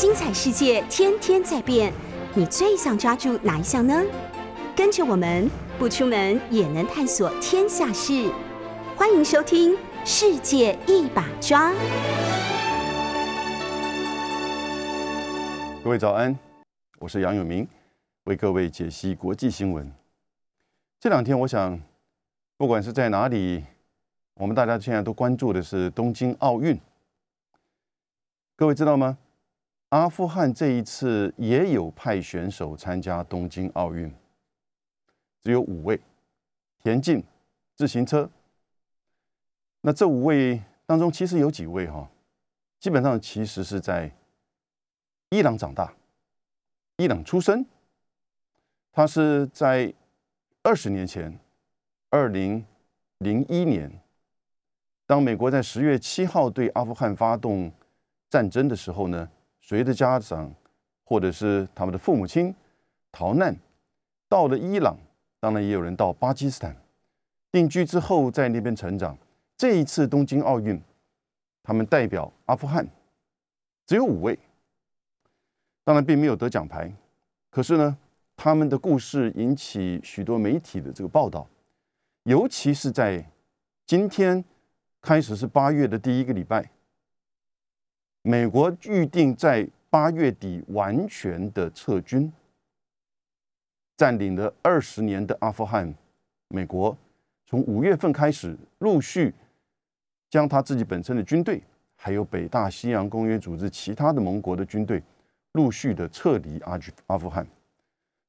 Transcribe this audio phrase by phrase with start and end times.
[0.00, 1.92] 精彩世界天天在变，
[2.32, 4.00] 你最想抓住哪一项呢？
[4.76, 8.32] 跟着我们不出门也能探索天下事，
[8.96, 9.72] 欢迎收听
[10.04, 11.72] 《世界一把抓》。
[15.82, 16.38] 各位早安，
[17.00, 17.66] 我是杨永明，
[18.26, 19.92] 为各位解析国际新闻。
[21.00, 21.76] 这两天，我想，
[22.56, 23.64] 不管是在哪里，
[24.34, 26.78] 我们大家现在都关注的是东京奥运。
[28.54, 29.18] 各位知道吗？
[29.90, 34.12] 阿富汗这一次也有派选手参加东京奥运，
[35.42, 35.98] 只有五位，
[36.82, 37.24] 田径、
[37.74, 38.28] 自行车。
[39.80, 42.06] 那这五位当中，其实有几位哈，
[42.78, 44.12] 基本上其实是在
[45.30, 45.94] 伊朗长大，
[46.98, 47.64] 伊朗出生。
[48.92, 49.94] 他是在
[50.62, 51.38] 二十年前，
[52.10, 52.62] 二零
[53.18, 53.90] 零一年，
[55.06, 57.72] 当美国在十月七号对阿富汗发动
[58.28, 59.30] 战争的时候呢？
[59.68, 60.50] 随着家长
[61.04, 62.54] 或者是他们的父母亲
[63.12, 63.54] 逃难
[64.26, 64.96] 到了伊朗，
[65.40, 66.74] 当然也有人到巴基斯坦
[67.52, 69.14] 定居之后在那边成长。
[69.58, 70.80] 这一次东京奥运，
[71.62, 72.88] 他们代表阿富汗
[73.84, 74.38] 只有五位，
[75.84, 76.90] 当然并没有得奖牌，
[77.50, 77.98] 可是呢，
[78.38, 81.46] 他们的故事引起许多媒体的这个报道，
[82.22, 83.22] 尤其是在
[83.84, 84.42] 今天
[85.02, 86.70] 开始是八月的第一个礼拜。
[88.22, 92.30] 美国预定在八月底完全的撤军，
[93.96, 95.94] 占领了二十年的阿富汗。
[96.48, 96.96] 美国
[97.46, 99.34] 从五月份开始，陆续
[100.28, 101.62] 将他自己本身的军队，
[101.96, 105.02] 还有北大西洋公约组织其他的盟国的军队，
[105.52, 107.46] 陆续的撤离阿阿富汗。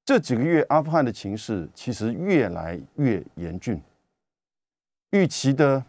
[0.05, 3.81] 这几个月，阿富汗的情势其实越来越严峻，
[5.11, 5.83] 预期的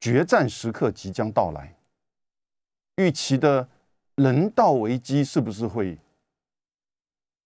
[0.00, 1.73] 决战时刻即将到来。
[2.96, 3.68] 预期的
[4.14, 5.98] 人道危机是不是会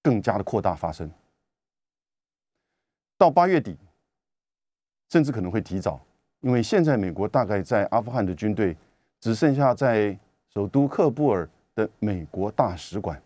[0.02, 1.10] 更加的扩大发生？
[3.16, 3.76] 到八月底，
[5.08, 6.00] 甚至可能会提早，
[6.40, 8.76] 因为现在美国大概在阿富汗的军队
[9.20, 10.16] 只剩下在
[10.52, 13.20] 首都喀布尔的美国大使馆。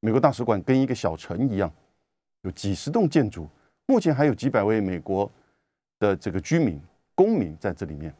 [0.00, 1.72] 美国大使馆跟一个小城一样，
[2.42, 3.48] 有几十栋建筑，
[3.86, 5.28] 目前还有几百位美国
[5.98, 6.80] 的这个居民、
[7.14, 8.14] 公民在这里面，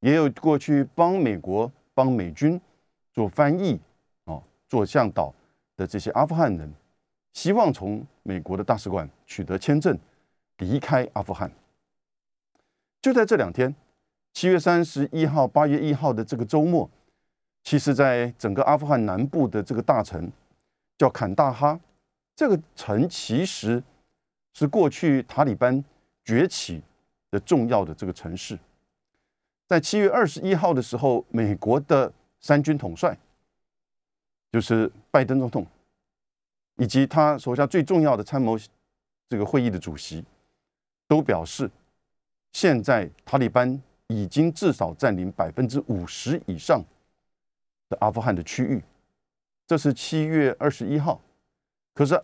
[0.00, 1.70] 也有过去帮美国。
[1.94, 2.60] 帮美军
[3.12, 3.78] 做翻译
[4.24, 5.34] 哦，做向导
[5.76, 6.72] 的这些阿富汗人，
[7.32, 9.98] 希望从美国的大使馆取得签证，
[10.58, 11.50] 离开阿富汗。
[13.00, 13.74] 就在这两天，
[14.32, 16.88] 七月三十一号、八月一号的这个周末，
[17.64, 20.30] 其实，在整个阿富汗南部的这个大城
[20.96, 21.78] 叫坎大哈，
[22.34, 23.82] 这个城其实
[24.54, 25.84] 是过去塔利班
[26.24, 26.80] 崛起
[27.30, 28.58] 的重要的这个城市。
[29.72, 33.16] 在七月二十一号的时候，美国的三军统帅，
[34.50, 35.66] 就是拜登总统，
[36.76, 38.54] 以及他手下最重要的参谋
[39.30, 40.22] 这个会议的主席，
[41.08, 41.70] 都表示，
[42.52, 46.84] 现在塔利班已经至少占领百分之五十以上
[47.88, 48.84] 的阿富汗的区域。
[49.66, 51.18] 这是七月二十一号，
[51.94, 52.22] 可是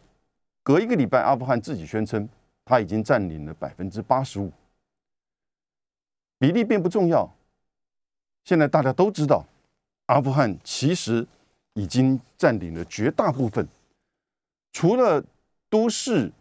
[0.62, 2.28] 隔一个礼拜，阿富汗自己宣称
[2.66, 4.52] 他已经占领了百分之八十五，
[6.38, 7.26] 比例并不重要。
[8.48, 9.44] 现在大家都知道，
[10.06, 11.26] 阿富汗其实
[11.74, 13.68] 已经占领了绝大部分，
[14.72, 15.22] 除了
[15.68, 16.32] 都市、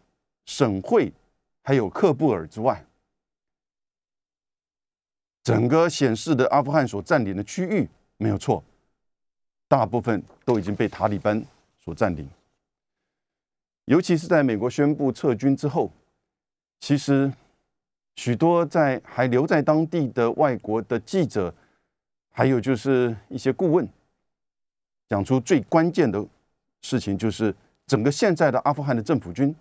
[0.45, 1.11] 省会
[1.63, 2.85] 还有喀布尔之外，
[5.43, 8.63] 整个显示的阿富汗所占领的区域没有错，
[9.67, 11.43] 大部分都已经被塔利班
[11.83, 12.25] 所占领。
[13.83, 15.91] 尤其是在美国宣布撤军之后，
[16.79, 17.29] 其实
[18.15, 21.53] 许多在还留在当地的外国的记者。
[22.37, 23.89] 还有就是一些顾问
[25.09, 26.23] 讲出最关键的
[26.81, 27.51] 事情，就是
[27.87, 29.55] 整个现在的阿富汗的政府军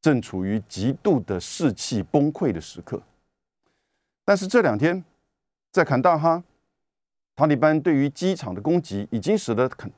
[0.00, 3.00] 正处于极度的士气崩溃的时刻。
[4.24, 5.04] 但是这两天
[5.70, 6.42] 在坎大哈，
[7.36, 9.88] 塔利班对于机场的攻击，已经使得坎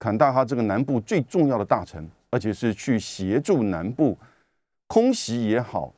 [0.00, 4.18] 坎大哈这个南部最重要的大城，而且是去协助南部
[4.88, 5.94] 空袭也好、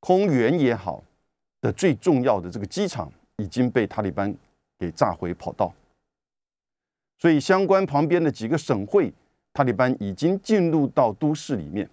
[0.00, 1.04] 空援也好
[1.60, 4.34] 的最重要的这个机场，已经被塔利班。
[4.78, 5.72] 给炸毁跑道，
[7.18, 9.10] 所以相关旁边的几个省会，
[9.54, 11.88] 塔利班已经进入到都市里面。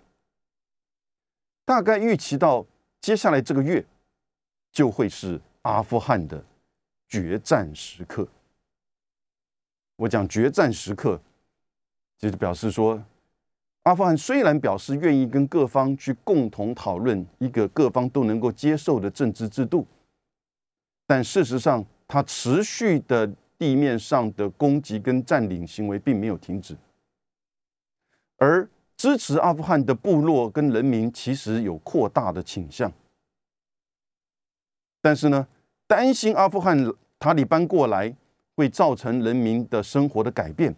[1.63, 2.65] 大概预期到
[2.99, 3.85] 接下来这个月，
[4.69, 6.43] 就会是阿富汗的
[7.07, 8.27] 决战时刻。
[9.95, 11.21] 我讲决战时刻，
[12.17, 13.01] 就是表示说，
[13.83, 19.87] 阿富汗虽然表示愿意跟各方去共同讨论一个各方都能够接受的政治制度，
[21.07, 21.85] 但事实上。
[22.07, 23.27] 他持续的
[23.57, 26.75] 地面上的攻击跟占领行为并没有停止，
[28.37, 32.91] 而支持阿富汗的部落跟人民其实有扩大的倾向。
[35.01, 35.47] 但是呢，
[35.87, 36.77] 担心阿富汗
[37.19, 38.15] 塔利班过来
[38.55, 40.73] 会造成人民的生活的改变，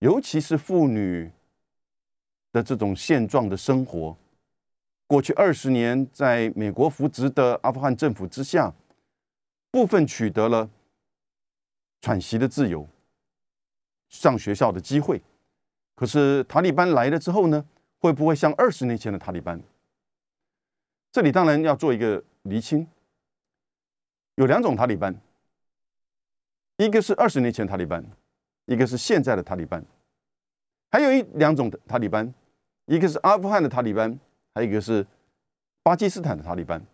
[0.00, 1.30] 尤其是妇女
[2.52, 4.16] 的这种现状的生活。
[5.06, 8.72] 过去二十年，在美国扶植的阿富汗政府之下，
[9.70, 10.68] 部分取得了
[12.00, 12.88] 喘息的自由、
[14.08, 15.22] 上学校的机会。
[15.94, 17.64] 可是塔利班来了之后呢，
[17.98, 19.60] 会不会像二十年前的塔利班？
[21.10, 22.86] 这里当然要做一个厘清，
[24.36, 25.14] 有两种塔利班，
[26.76, 28.04] 一个是二十年前塔利班，
[28.66, 29.84] 一个是现在的塔利班，
[30.90, 32.32] 还有一两种塔利班，
[32.86, 34.18] 一个是阿富汗的塔利班。
[34.54, 35.06] 还有一个是
[35.84, 36.84] 巴基斯坦的塔利班，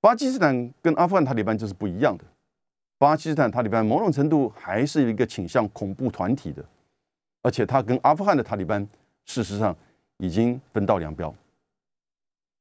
[0.00, 2.24] 巴基斯坦跟阿富汗塔利班就是不一样的。
[2.98, 6.64] 巴基斯坦塔利班某种程度还是一个倾向恐怖团体的，
[7.42, 8.86] 而且他跟阿富汗的塔利班
[9.24, 9.76] 事实上
[10.18, 11.34] 已经分道扬镳。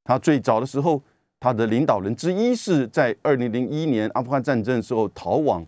[0.04, 1.02] 他最早的时候，
[1.40, 5.66] 他的领导人之一是在二零零一年阿富汗战争时候逃往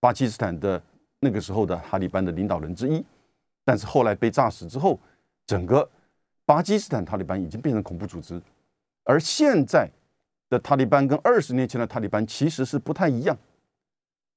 [0.00, 0.80] 巴基斯坦的
[1.20, 3.04] 那个时候的塔利班的领导人之一，
[3.64, 4.98] 但是后来被炸死之后，
[5.46, 5.88] 整个。
[6.44, 8.40] 巴基斯坦塔利班已经变成恐怖组织，
[9.02, 9.90] 而现在
[10.48, 13.36] 的塔利班跟二十年前的塔利班其实是不太一样，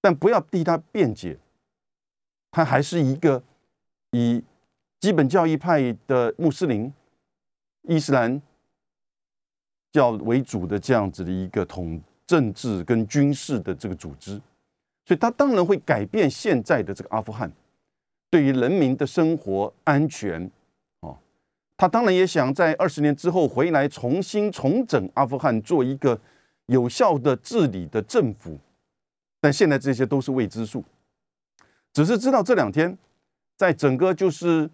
[0.02, 1.38] 但不要替他辩解，
[2.52, 3.44] 他还是一个
[4.12, 4.44] 以
[5.00, 6.92] 基本教义派的穆斯林、
[7.84, 8.42] 伊斯兰
[9.92, 14.32] 教为主的这样子的一个统政治跟军事的这个组织，
[15.06, 17.52] 所以他当然会改变现在的这个阿富汗
[18.30, 20.50] 对于人民的生活安全。
[21.80, 26.20] 他当然也想在二十年之后回来重新重整阿富汗，做一个
[26.66, 28.60] 有效的治理的政府，
[29.40, 30.84] 但现在这些都是未知数，
[31.94, 32.98] 只是知道这两天，
[33.56, 34.70] 在整个就是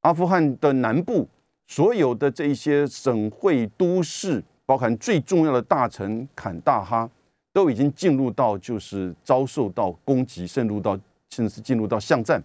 [0.00, 1.28] 阿富汗的南部
[1.68, 7.08] 所有的这一些省会都市，包含最重要的大城坎大哈，
[7.52, 10.98] 都已经进入到就是遭受到攻击，渗入到
[11.30, 12.42] 甚至是进入到巷战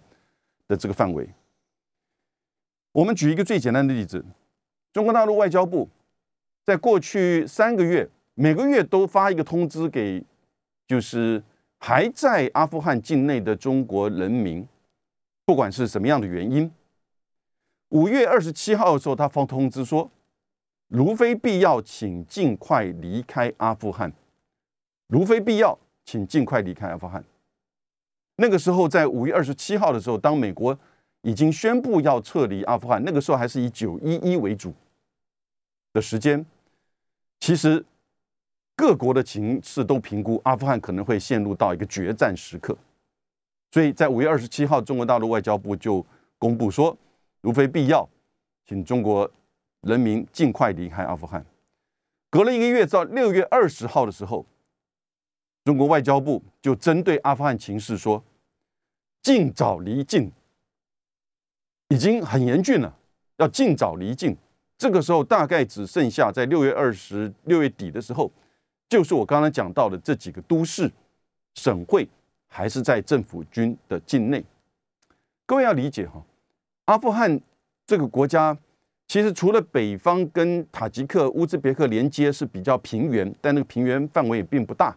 [0.68, 1.28] 的这个范围。
[2.92, 4.24] 我们举一个最简单的例子：
[4.92, 5.88] 中国大陆外交部
[6.64, 10.24] 在过去三个月，每个月都发一个通知给，
[10.88, 11.40] 就是
[11.78, 14.66] 还在阿富汗境内的中国人民，
[15.44, 16.68] 不管是什么样的原因。
[17.90, 20.10] 五月二十七号的时候，他发通知说，
[20.88, 24.10] 如非必要，请尽快离开阿富汗；
[25.06, 27.24] 如非必要，请尽快离开阿富汗。
[28.36, 30.76] 那个时候，在五月二十七号的时候，当美国。
[31.22, 34.72] 已经宣布要撤离阿富汗，那个时候还是以九一一为主
[35.92, 36.44] 的时间。
[37.38, 37.84] 其实
[38.74, 42.76] 各国的情势都评估阿富汗可能会陷入到一个决战时刻，
[43.70, 46.04] 所以在五月二十七号，中国大陆外交部就
[46.38, 46.96] 公布说，
[47.42, 48.08] 如非必要，
[48.66, 49.30] 请中国
[49.82, 51.44] 人民尽快离开阿富汗。
[52.30, 54.46] 隔了一个月，到六月二十号的时候，
[55.64, 58.22] 中国外交部就针对阿富汗情势说，
[59.22, 60.32] 尽早离境。
[61.90, 62.96] 已经很严峻了，
[63.38, 64.36] 要尽早离境。
[64.78, 68.30] 这个时候大概只剩下在六月二十六月底的时候，
[68.88, 70.90] 就是我刚才讲到的这几个都市、
[71.54, 72.08] 省会
[72.46, 74.42] 还是在政府军的境内。
[75.44, 76.24] 各位要理解哈，
[76.84, 77.40] 阿富汗
[77.84, 78.56] 这个国家
[79.08, 84.96] 其实除了北方跟塔吉克、乌兹别克连接是比较平原，但那个平原范围也并不大，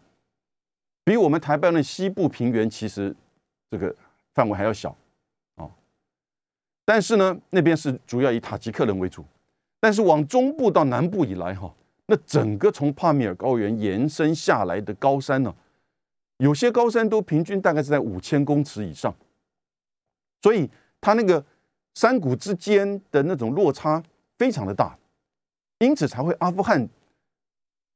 [1.03, 3.13] 比我们台湾的西部平原其实
[3.71, 3.93] 这个
[4.35, 4.95] 范围还要小。
[6.85, 9.23] 但是呢，那边是主要以塔吉克人为主，
[9.79, 11.73] 但是往中部到南部以来，哈，
[12.07, 15.55] 那整个从帕米尔高原延伸下来的高山呢，
[16.39, 19.15] 有些高山都平均大概是在五千公尺以上，
[20.41, 21.41] 所以它那个
[21.93, 24.03] 山谷之间的那种落差
[24.37, 24.97] 非常的大，
[25.79, 26.85] 因此才会阿富汗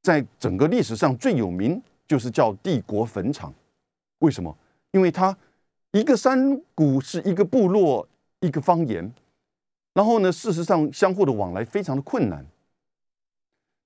[0.02, 3.54] 在整个历史上最有名就是叫帝国坟场，
[4.20, 4.58] 为什么？
[4.92, 5.38] 因为它
[5.92, 8.08] 一个山谷是一个部落。
[8.40, 9.12] 一个方言，
[9.94, 12.46] 然后呢，事实上相互的往来非常的困难。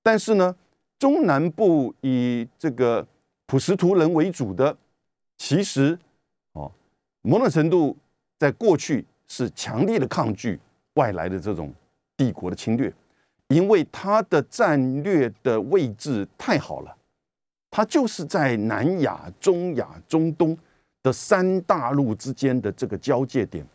[0.03, 0.55] 但是呢，
[0.99, 3.07] 中南部以这个
[3.45, 4.75] 普什图人为主的，
[5.37, 5.97] 其实
[6.53, 6.71] 哦，
[7.21, 7.95] 某种程度
[8.37, 10.59] 在过去是强烈的抗拒
[10.95, 11.73] 外来的这种
[12.17, 12.93] 帝国的侵略，
[13.47, 16.97] 因为它的战略的位置太好了，
[17.69, 20.57] 它就是在南亚、中亚、中东
[21.01, 23.65] 的三大陆之间的这个交界点。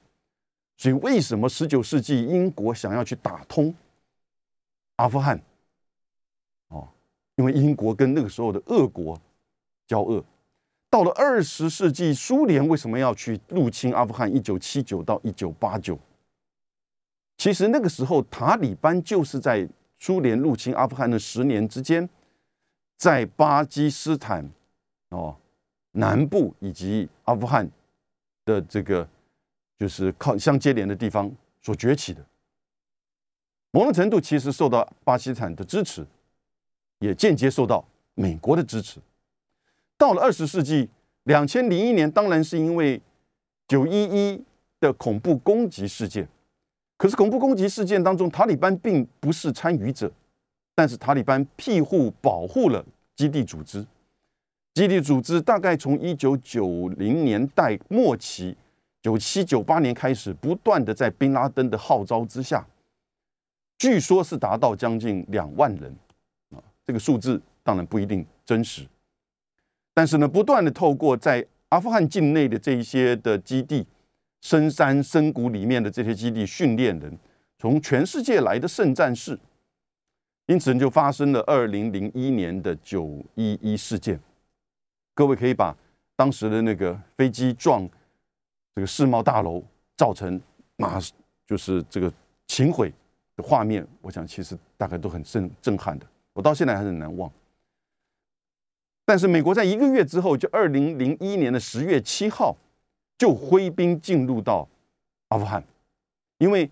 [0.77, 3.75] 所以，为什么十九世纪英国想要去打通
[4.97, 5.41] 阿富汗？
[6.69, 6.87] 哦，
[7.37, 9.19] 因为英国跟那个时候的俄国
[9.87, 10.23] 交恶，
[10.91, 14.31] 到了二十世纪，苏联为什么要去入侵阿富汗？
[14.35, 15.99] 一九七九到一九八九，
[17.39, 19.67] 其实那个时候塔利班就是在
[19.99, 22.07] 苏联入侵阿富汗的十年之间，
[22.99, 24.47] 在巴基斯坦
[25.09, 25.35] 哦
[25.93, 27.71] 南部以及阿富汗
[28.45, 29.09] 的这个
[29.79, 31.31] 就是靠相接连的地方
[31.63, 32.25] 所崛起的。
[33.71, 36.07] 某种程度其实受到巴基斯坦的支持，
[37.01, 39.01] 也间接受到美国的支持。
[39.99, 40.89] 到了二十世纪
[41.25, 43.01] 两千零一年，当然是因为
[43.69, 44.43] 九一一
[44.81, 46.27] 的恐怖攻击事件。
[46.97, 50.11] 可是恐怖攻击事件当中，塔利班并不是参与者，
[50.75, 52.83] 但是塔利班庇护保护了
[53.15, 53.85] 基地组织。
[54.73, 58.57] 基地组织大概从一九九零年代末期，
[59.07, 62.67] 九七九八年开始，不断的在宾拉登的号召之下。
[63.79, 65.95] 据说是达到将近两万人
[66.51, 68.85] 啊，这个数字当然不一定真实，
[69.95, 73.87] 但是呢，不断的透过在阿富汗境内的这一些的基地、
[74.41, 77.17] 深山深谷里面的这些基地训练人，
[77.61, 79.39] 从全世界来的圣战士，
[80.47, 84.19] 因此就发生了二零零一年的九一一事件。
[85.15, 85.77] 各位可以把
[86.17, 87.89] 当时的那个飞机撞
[88.77, 89.61] 这个世贸大楼，
[89.97, 90.41] 造成
[90.77, 91.01] 马
[91.45, 92.13] 就是这个
[92.47, 92.93] 情毁。
[93.35, 97.31] 的画面，我想其实大概都很震震撼的，我到现在还是很难忘。
[99.05, 102.57] 但是美国在一个月之后，就二零零一年的十月七号，
[103.19, 104.67] 就挥兵进入到
[105.29, 105.63] 阿富汗，
[106.39, 106.71] 因为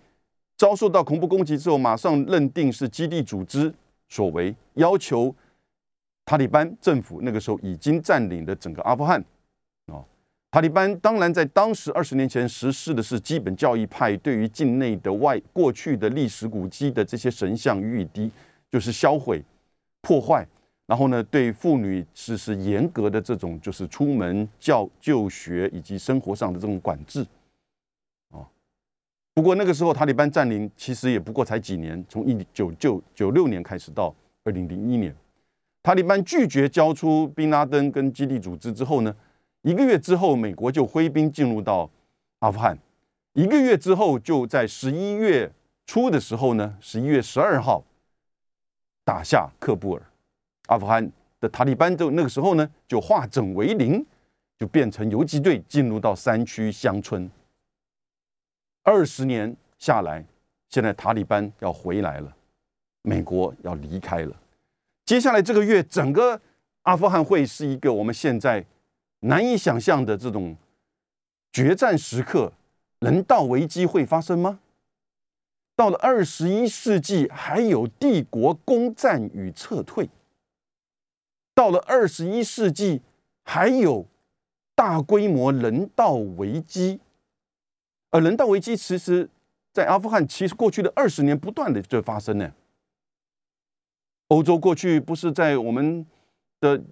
[0.56, 3.70] 遭受到恐怖攻击之后，马上认定是基地组织
[4.08, 5.36] 所为，要求
[6.24, 9.22] 塔利班政府那个时候已经占领了整个阿富汗。
[10.54, 18.30] 塔利班当然在当时二十年前实施的是基本教义派对于境内的外过去的历史古迹的这些神像予以低，
[18.70, 19.42] 就是销毁、
[20.00, 20.46] 破坏，
[20.86, 27.26] 然后呢对妇女实施严格的这种就是出门教就学以及生活上的这种管制。
[28.30, 28.46] 哦，
[29.34, 35.12] 不过那个时候塔利班占领其实也不过才几年，从一九九九六年开始到二零零一年，
[35.82, 39.12] 塔利班拒绝交出宾拉登跟基地组织之后呢？
[39.64, 41.90] 一个月之后，美国就挥兵进入到
[42.40, 42.78] 阿富汗。
[43.32, 45.50] 一个月之后，就在十一月
[45.86, 47.82] 初的时候呢，十一月十二号
[49.06, 50.02] 打下喀布尔。
[50.66, 54.04] 阿富汗的塔利班就那个时候呢，就化整为零，
[54.58, 57.30] 就变成游击队进入到山区乡村。
[58.82, 60.22] 二十年下来，
[60.68, 62.36] 现在塔利班要回来了，
[63.00, 64.36] 美国要离开了。
[65.06, 66.38] 接下来这个月，整个
[66.82, 68.62] 阿富汗会是一个我们现在。
[69.26, 70.54] 难以想象的这种
[71.50, 72.52] 决战时刻，
[72.98, 74.60] 人道危机会发生吗？
[75.74, 80.06] 到了二十一世纪，还有帝国攻占与撤退；
[81.54, 83.00] 到了二十一世纪，
[83.44, 84.06] 还有
[84.74, 87.00] 大规模人道危机。
[88.10, 89.28] 而人道危机，其实，
[89.72, 92.52] 在阿富汗，其实过去的二十年不断的在发生呢。
[94.28, 96.06] 欧洲过去不是在我们
[96.60, 96.82] 的。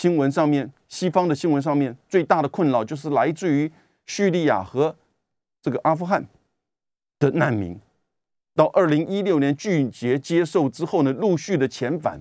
[0.00, 3.70] 新闻上面，西方的新闻上面最大的困扰就是来自于
[4.06, 4.96] 叙利亚和
[5.60, 6.26] 这个阿富汗
[7.18, 7.78] 的难民。
[8.54, 12.18] 到二零一六年拒绝接受之后呢，陆续的遣返，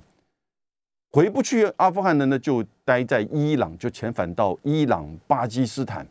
[1.09, 6.05] 回不去阿富汗的呢，就待在伊朗，就遣返到伊朗、巴基斯坦，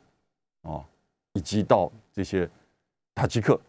[0.62, 0.82] 啊，
[1.34, 2.48] 以及到这些
[3.14, 3.60] 塔吉克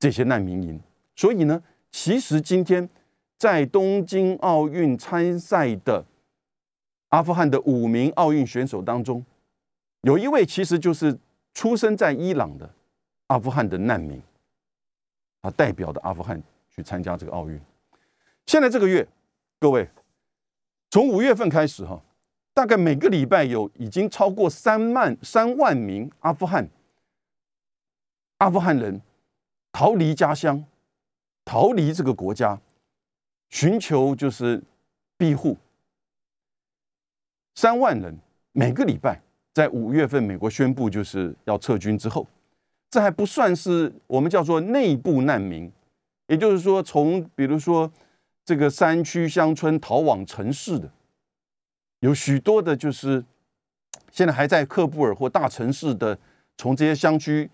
[0.00, 0.80] 这些难民营。
[1.14, 2.90] 所以呢，其实今天
[3.36, 6.04] 在东京奥运参赛的。
[7.08, 9.24] 阿富汗的五名奥运选手当中，
[10.02, 11.18] 有一位其实就是
[11.54, 12.68] 出生在伊朗的
[13.28, 14.22] 阿富汗的难民，
[15.40, 17.58] 他代表的阿富汗去参加这个奥运。
[18.46, 19.06] 现在这个月，
[19.58, 19.88] 各位
[20.90, 22.00] 从五月份开始哈，
[22.52, 26.68] 大概每个礼拜有已经超过三万三万名阿富汗
[28.38, 29.00] 阿富汗人
[29.72, 30.64] 逃离家乡，
[31.44, 32.60] 逃离这个国家，
[33.48, 34.62] 寻求就是
[35.16, 35.56] 庇护。
[37.58, 38.16] 三万人
[38.52, 39.20] 每个礼拜，
[39.52, 42.24] 在五月份美国宣布就是要撤军之后，
[42.88, 45.68] 这还不算是我们叫做内部难民，
[46.28, 47.92] 也就是说，从比如说
[48.44, 50.88] 这个山区乡村逃往城市的，
[51.98, 53.24] 有许多的，就是
[54.12, 56.16] 现在还在喀布尔或大城市的，
[56.56, 57.50] 从这些乡区、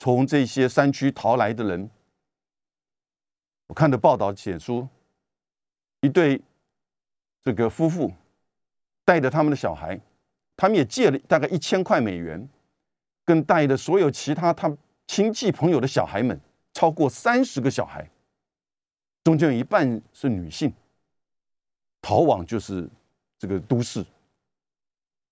[0.00, 1.88] 从这些山区逃来的人，
[3.68, 4.88] 我看的报道写出
[6.00, 6.42] 一对
[7.44, 8.12] 这个夫妇。
[9.06, 9.98] 带着他们的小孩，
[10.56, 12.46] 他们也借了大概一千块美元，
[13.24, 16.38] 跟带的所有其他他亲戚朋友的小孩们，
[16.74, 18.10] 超过三十个小孩，
[19.22, 20.74] 中间有一半是女性，
[22.02, 22.88] 逃往就是
[23.38, 24.04] 这个都市，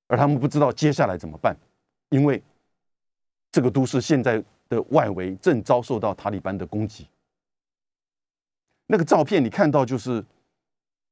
[0.07, 1.57] 而他们不知道接下来怎么办，
[2.11, 2.41] 因为
[3.51, 7.09] 这个都市现在的外围正遭受到塔利班的攻击。
[8.87, 10.25] 那个照片你看到就是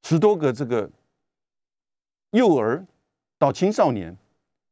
[0.04, 0.88] 十多个这个
[2.32, 2.84] 幼儿
[3.38, 4.14] 到青少年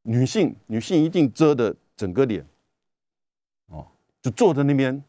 [0.02, 2.44] 女性，女性一定遮的整个脸，
[3.68, 3.86] 哦，
[4.20, 5.02] 就坐在那边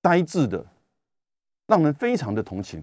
[0.00, 0.64] 呆滞的，
[1.66, 2.82] 让人非常的同情。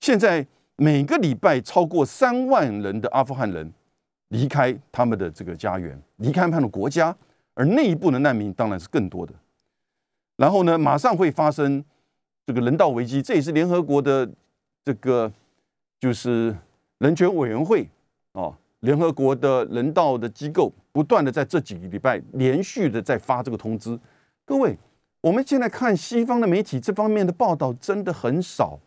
[0.00, 3.72] 现在每个礼拜超过三万人的阿富汗人
[4.28, 7.16] 离开他们的这个家园，离开他们的国家，
[7.54, 9.34] 而内部的难民当然是更多的。
[10.36, 11.84] 然后呢，马上会发生
[12.46, 14.30] 这个人道危机，这也是联合国的
[14.84, 15.32] 这个
[15.98, 16.56] 就是
[16.98, 17.88] 人权委员会
[18.32, 23.98] 哦，联合国的人道的机构不断的在这几个礼拜连续的在发这个通知。
[24.44, 24.76] 各位，
[25.20, 28.78] 我们现在看西方的媒体这方面的报道真的很少。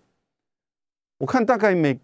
[1.19, 1.97] 我看大概每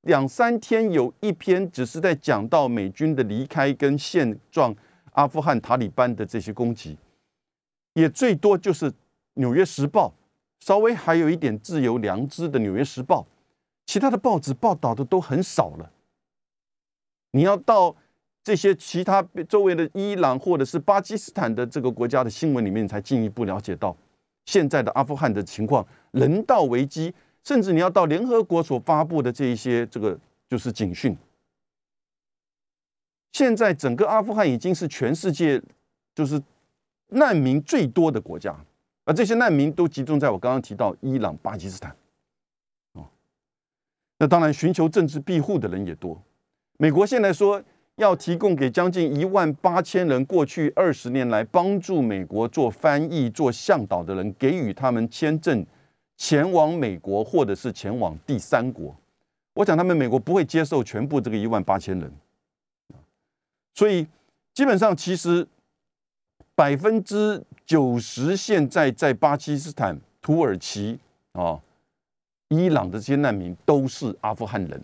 [0.00, 4.74] 两三天有一篇，只是在讲到美军的离开跟现状，
[5.12, 6.98] 阿富汗塔利班的这些攻击，
[7.94, 8.90] 也最多就是
[9.34, 10.12] 《纽约时报》，
[10.66, 13.20] 稍微还有一点自由良知的《纽约时报》，
[13.92, 15.92] 其他的报纸报道的都很少了。
[17.32, 17.94] 你要到
[18.42, 23.94] 这些其他周围的伊朗或者是巴基斯坦的这个国家的新闻里面，才进一步了解到
[24.46, 27.12] 现在的阿富汗的情况，人道危机。
[27.44, 30.18] 甚至你要到联合国所发布的这一些，这个
[30.48, 31.14] 就是警讯。
[33.32, 35.62] 现在整个阿富汗已经是全世界
[36.14, 36.40] 就是
[37.08, 38.56] 难民最多的国家，
[39.04, 41.94] 而这些难民都集中在我刚刚提到伊朗、巴基斯坦。
[44.22, 46.16] 那当然寻求政治庇护的人也多。
[46.78, 47.60] 美国现在说
[47.96, 55.66] 要提供给将近一万八千人，过去二十年来帮助美国做翻译、做向导的人，给予他们签证。
[56.16, 58.94] 前往美国，或者是前往第三国，
[59.54, 62.12] 我想他们美国不会接受全部这个一万八千人，
[63.74, 64.06] 所以
[64.54, 65.44] 基本上其实
[66.54, 71.00] 百分之九十现在在巴基斯坦、土耳其
[71.32, 71.58] 啊、
[72.52, 74.82] 伊朗的这些难民都是阿富汗人。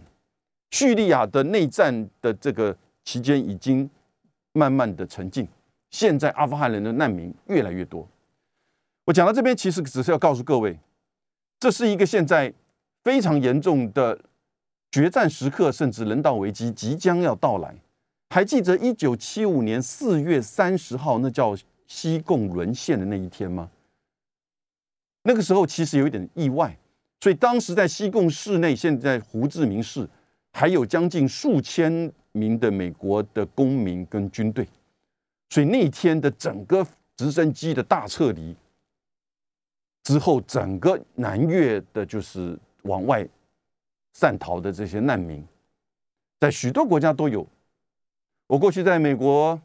[0.70, 3.88] 叙利亚的内战的这个期间已经
[4.52, 5.46] 慢慢的沉静，
[5.90, 8.08] 现在阿富汗人的难民越来越多。
[9.04, 10.78] 我讲到这边，其实只是要告诉各位。
[11.60, 12.52] 这是一个现在
[13.02, 14.18] 非常严重的
[14.90, 17.74] 决战时刻，甚至人道危机即将要到来。
[18.30, 23.70] 还记得一九七五年四月三十号，那叫西贡沦陷的那一天吗？
[25.22, 26.76] 那个时候其实有一点意外，
[27.20, 30.08] 所以当时在西贡市内，现在胡志明市
[30.52, 34.66] 还有将近数千名的美国的公民跟军队，
[35.50, 38.54] 所以那天的整个直升机的大撤离。
[40.04, 43.26] 之后，整个南越的，就是往外
[44.14, 45.44] 散逃的这些难民，
[46.40, 47.46] 在许多国家都有。
[48.46, 49.60] 我过去在美国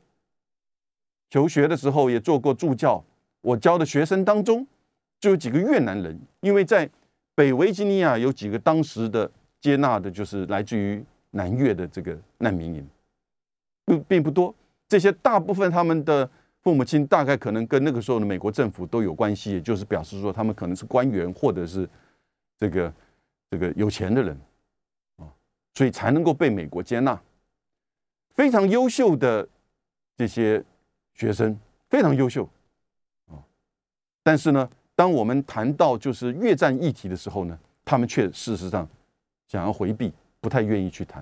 [1.29, 3.01] 求学的时候，也做过助教。
[3.41, 4.67] 我教的学生当中，
[5.19, 6.89] 就有几个越南人，因为在
[7.35, 12.87] 北维吉尼亚有几个当时的接纳的，就是来自于南越的这个难民营，
[13.85, 14.53] 并并不多。
[14.87, 16.29] 这些大部分他们的。
[16.63, 21.85] 父母亲大概可能跟那个时候的美国政府都有关系，也就是表示说他们可能是官员或者是
[22.57, 22.93] 这个
[23.51, 24.39] 这个有钱的人
[25.17, 25.27] 啊，
[25.73, 27.21] 所以才能够被美国接纳。
[28.29, 29.45] 非常优秀的
[30.15, 30.63] 这些
[31.15, 32.49] 学生，非常优秀
[33.27, 33.43] 啊，
[34.23, 34.69] 但是呢，
[35.03, 38.87] 当我们谈到就是越战议题的时候呢，他们却事实上
[39.49, 41.21] 想要回避，不太愿意去谈。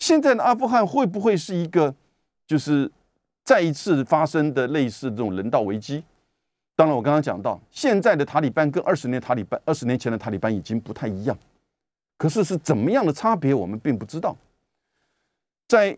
[0.00, 1.94] 现在的阿富汗会不会是一个
[2.44, 2.90] 就是？
[3.44, 6.04] 再一次发生的类似这种人道危机，
[6.76, 11.34] 当然我刚刚讲到，现在的塔利班跟二十年塔利班、二十年前的塔利班已经不太一样，
[12.18, 14.36] 可是是怎么样的差别，我们并不知道。
[15.66, 15.96] 在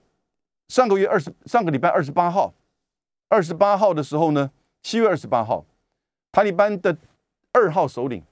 [0.69, 2.55] 上个月二十上个礼拜二十八号，
[3.29, 4.53] 二十八号的时候呢，
[4.85, 5.65] 七月二十八号，
[6.33, 6.97] 塔利班的
[7.53, 8.23] 二号首领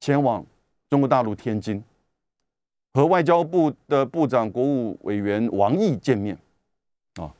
[0.00, 0.44] 前往
[0.90, 1.82] 中国大陆天津，
[2.92, 6.36] 和外交部的部长、国务委员王毅见面。
[7.16, 7.32] 啊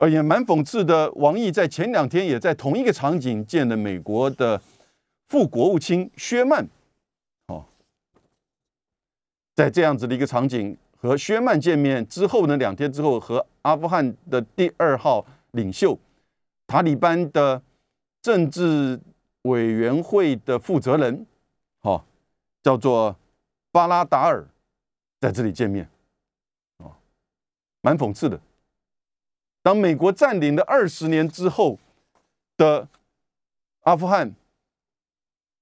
[0.00, 4.62] 而也蛮讽刺的，王毅在前两天也在同一个场景见了美国的
[5.28, 6.64] 副国务卿薛曼，
[7.48, 7.64] 哦，
[9.56, 15.98] 在这样子的一个场景和薛曼见面之后呢，两天之后和阿富汗的第二号领袖
[16.68, 17.60] 塔利班的
[18.22, 19.00] 政治
[19.48, 21.26] 委员会的负责人，
[21.80, 22.04] 哦，
[22.62, 23.16] 叫做
[23.72, 24.46] 巴拉达尔，
[25.20, 25.88] 在这里见面，
[26.76, 26.92] 哦，
[27.80, 28.40] 蛮讽刺的。
[29.62, 31.78] 当美国占领了二十年之后
[32.56, 32.88] 的
[33.80, 34.32] 阿富汗，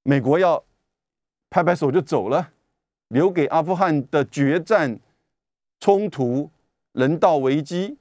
[0.02, 0.62] 美国要
[1.50, 2.52] 拍拍手就走了，
[3.08, 5.00] 留给阿富汗的决战、
[5.80, 6.50] 冲突、
[6.92, 7.96] 人道危机，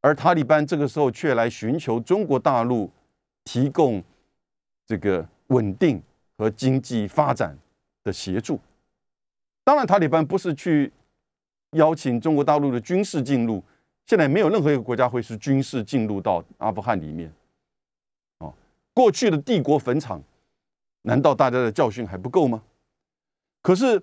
[0.00, 2.90] 而塔利班这个时候却来寻求中国大陆
[3.44, 4.02] 提供
[4.92, 6.02] 这个稳定
[6.36, 7.56] 和经济发展
[8.04, 8.60] 的协助。
[9.64, 10.92] 当然，塔利班不是去
[11.70, 13.64] 邀请中国大陆的军事进入，
[14.04, 17.32] 现在没有任何一个国家会是军事进入到阿富汗里面。
[18.40, 18.52] 哦，
[18.92, 20.22] 过去的帝国坟场，
[21.00, 22.62] 难道大家的教训还不够吗？
[23.62, 24.02] 可是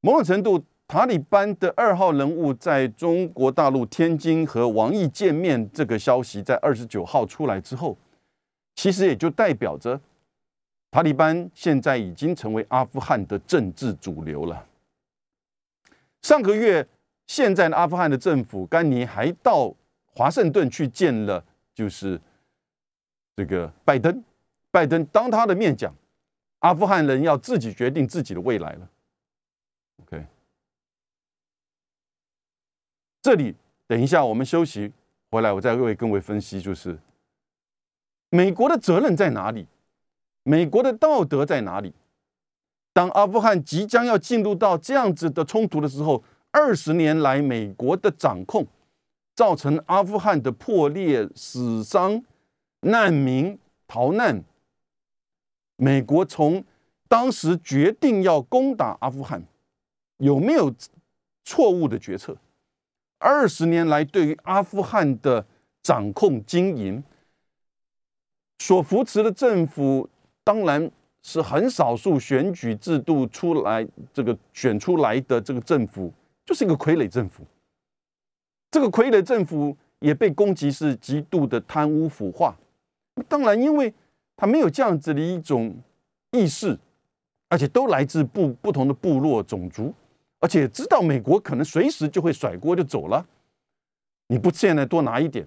[0.00, 0.60] 某种程度。
[0.88, 7.98] 塔利班的二号人物在中国大陆天津和王毅见面，这个消息在二十九号出来之后，
[8.76, 10.00] 其实也就代表着
[10.90, 14.66] 塔利班现在已经成为阿富汗的政治主流了。
[16.22, 16.86] 上个月，
[17.26, 19.74] 现在的阿富汗的政府甘尼还到
[20.06, 21.44] 华盛顿去见了，
[21.74, 22.20] 就是
[23.34, 24.24] 这个拜登。
[24.70, 25.94] 拜登当他的面讲，
[26.58, 28.90] 阿富汗人要自己决定自己的未来了。
[30.02, 30.26] OK。
[33.22, 33.54] 这里
[33.86, 34.92] 等一下，我们休息
[35.30, 36.98] 回来，我再为各位分析，就是
[38.30, 39.66] 美国的责任在哪里？
[40.48, 41.92] 美国的道德在哪里？
[42.92, 48.64] 当阿富汗即将要进入到这样子的冲突的时候，二十年来美国的掌控，
[49.34, 52.22] 造成阿富汗的破裂、死伤、
[52.82, 54.44] 难民逃难。
[55.74, 56.64] 美国从
[57.08, 59.42] 当时决定要攻打阿富汗，
[60.18, 60.72] 有没有
[61.44, 62.36] 错误的决策？
[63.18, 65.44] 二十年来，对于阿富汗的
[65.82, 67.02] 掌控经营，
[68.60, 70.08] 所扶持的政府
[70.46, 70.88] 当然
[71.22, 76.12] 是很少数选举制度出来这个选出来的这个政府，
[76.44, 77.42] 就是一个傀儡政府。
[78.70, 82.56] 这个傀儡政府也被攻击是极度的贪污腐化。
[83.26, 83.92] 当然，因为
[84.36, 85.74] 他没有这样子的一种
[86.30, 86.78] 意识，
[87.48, 89.92] 而且都来自不不同的部落种族。
[90.38, 93.26] 而且知道美国可能随时就会甩锅就走了，
[94.28, 95.44] 你不现在多拿一点，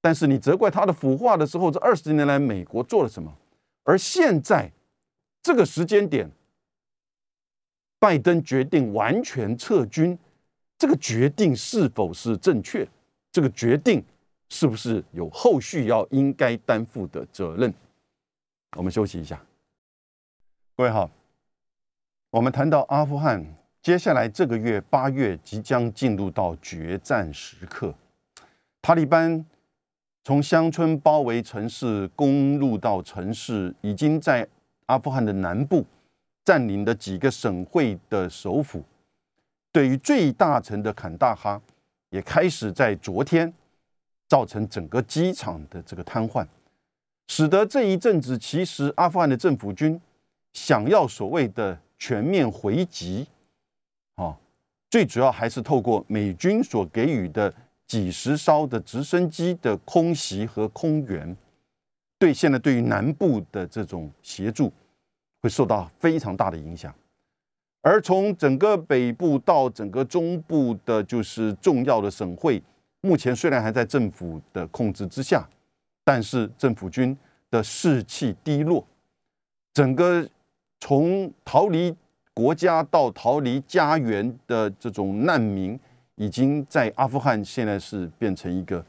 [0.00, 3.30] 但是你责怪他的腐化的时候，这二十年来美国做了什么？
[3.84, 4.70] 而现在
[5.42, 6.30] 这个时间点，
[7.98, 10.18] 拜登决定完全撤军，
[10.78, 12.86] 这个决定是否是正确？
[13.32, 14.04] 这个决定
[14.48, 17.72] 是不是有后续要应该担负的责任？
[18.76, 19.40] 我们休息一下，
[20.76, 21.10] 各位好，
[22.30, 23.44] 我们谈到阿富汗。
[23.82, 27.94] 接下来这个月八月即将进入到决战时刻，
[28.82, 29.42] 塔利班
[30.22, 34.46] 从乡村包围城市，攻入到城市，已经在
[34.86, 35.84] 阿富汗的南部
[36.44, 38.84] 占领的几个省会的首府。
[39.72, 41.60] 对于最大城的坎大哈，
[42.10, 43.52] 也开始在昨天
[44.28, 46.46] 造成整个机场的这个瘫痪，
[47.28, 49.98] 使得这一阵子其实阿富汗的政府军
[50.52, 53.26] 想要所谓的全面回击。
[54.16, 54.36] 啊，
[54.90, 57.54] 最主要还是透过美军所给予的
[57.90, 61.36] 几十艘的直升机的空袭和空援，
[62.20, 64.72] 对现在对于南部的这种协助
[65.42, 66.94] 会受到非常大的影响。
[67.80, 72.62] 而从整个北部到整个中部的，就是重要的省会，
[73.00, 75.44] 目前虽然还在政府的控制之下，
[76.04, 77.18] 但是政府军
[77.50, 78.86] 的士气低落，
[79.74, 80.24] 整个
[80.78, 81.92] 从逃离。
[82.32, 85.78] 国家到逃离家园的这种难民，
[86.20, 88.84] 已经在阿富汗现在是变成一个，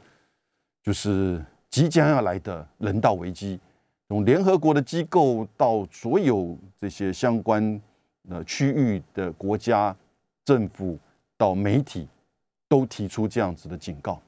[0.82, 3.58] 就是即将要来的人道危机。
[4.06, 7.80] 从联合国的机构到所有这些相关
[8.28, 9.96] 呃区域的国家
[10.44, 10.98] 政府
[11.38, 12.06] 到媒体，
[12.68, 14.20] 都提出这样子的警告。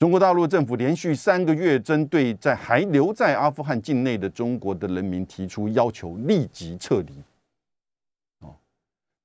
[0.00, 7.14] 中国大陆政府连续三个月针对在还留在阿富汗境内的中国的人民提出要求，立即撤离。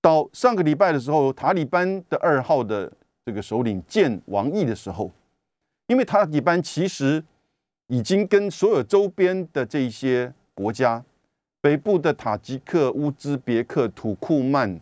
[0.01, 2.91] 到上个礼拜的时候，塔利班的二号的
[3.25, 5.11] 这个首领见王毅的时候，
[5.87, 7.23] 因为塔利班其实
[7.87, 11.03] 已经跟所有周边的这些国家，
[11.59, 14.79] 北部的塔吉克、乌兹别克、土库曼，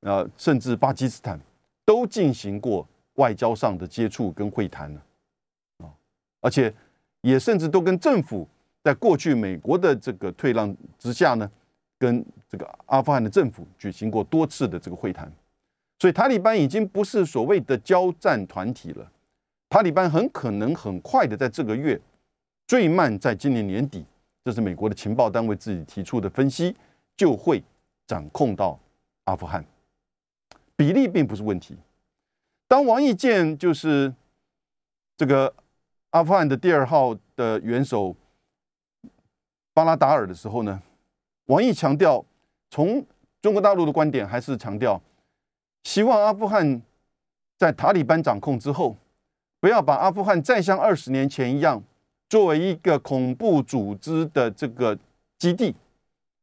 [0.00, 1.38] 呃，甚至巴基斯坦，
[1.84, 5.02] 都进行过外交上的接触跟会谈了，
[5.78, 5.90] 啊，
[6.40, 6.72] 而且
[7.22, 8.46] 也甚至都跟政府
[8.84, 11.50] 在过去美国的这个退让之下呢。
[12.00, 15.30] 跟这个阿富汗的政府举行过多次的这个会谈，
[15.98, 19.12] 所以塔利班已经不是所谓的交战团体了。
[19.68, 22.00] 塔利班很可能很快的在这个月，
[22.66, 24.06] 最慢在今年年底，
[24.42, 26.74] 这是美国的情报单位自己提出的分析，
[27.18, 27.62] 就会
[28.06, 28.80] 掌控到
[29.24, 29.62] 阿富汗。
[30.74, 31.76] 比例并不是问题。
[32.66, 34.10] 当王毅见就是
[35.18, 35.54] 这个
[36.10, 38.16] 阿富汗的第二号的元首
[39.74, 40.82] 巴拉达尔的时候呢？
[41.50, 42.24] 王毅强调，
[42.70, 43.04] 从
[43.42, 45.02] 中国大陆的观点，还是强调
[45.82, 46.80] 希望阿富汗
[47.58, 48.96] 在塔利班掌控之后，
[49.58, 51.82] 不要把阿富汗再像二十年前一样，
[52.28, 54.96] 作为一个恐怖组织的这个
[55.38, 55.74] 基地，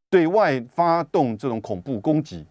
[0.09, 2.45] 对外发动这种恐怖攻击。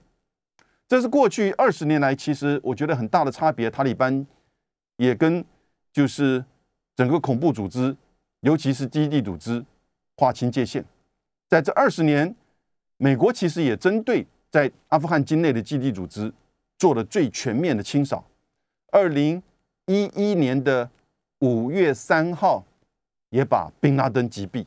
[0.88, 3.70] 这是过去二十年来，其实我觉得很大的差别。
[3.70, 4.26] 塔利班
[4.96, 5.44] 也跟
[5.92, 6.42] 就是
[6.94, 7.94] 整个恐怖组织，
[8.40, 9.62] 尤其是基地组织
[10.16, 10.82] 划清界限。
[11.48, 12.34] 在这二十年，
[12.98, 16.32] 美国其实也针对在阿富汗境内的基地组织
[16.78, 18.24] 做了最全面的清扫。
[18.92, 19.42] 二零
[19.86, 20.88] 一一年的
[21.40, 22.64] 五月三号，
[23.30, 24.64] 也把宾拉登击毙。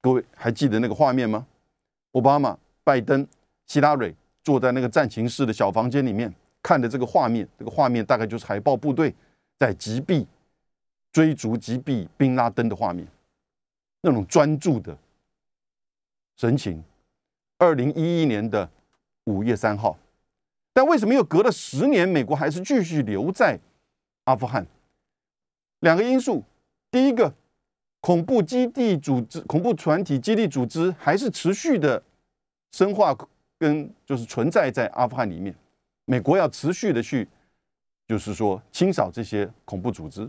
[0.00, 1.46] 各位还记得那个画面吗？
[2.12, 3.26] 奥巴马、拜登、
[3.66, 7.46] 希拉蕊坐在那个战情室的小房间里面，看的这个画面。
[7.58, 9.14] 这个画面大概就是海豹部队
[9.58, 10.24] 在击毙、
[11.12, 13.06] 追逐击毙宾拉登的画面，
[14.00, 14.96] 那种专注的
[16.36, 16.82] 神情。
[17.60, 18.68] 二零一一年的
[19.24, 19.98] 五月三号，
[20.72, 23.60] 但为什么又隔了十年，美国还是继续留在？
[24.24, 24.64] 阿富汗
[25.80, 26.44] 两个因素，
[26.90, 27.34] 第一个，
[28.00, 32.02] 恐怖基地组织、恐怖团体基地组织还是持续的
[32.72, 33.16] 深化
[33.58, 35.54] 跟就是存在在阿富汗里面，
[36.04, 37.28] 美国要持续的去
[38.06, 40.28] 就是说清扫这些恐怖组织。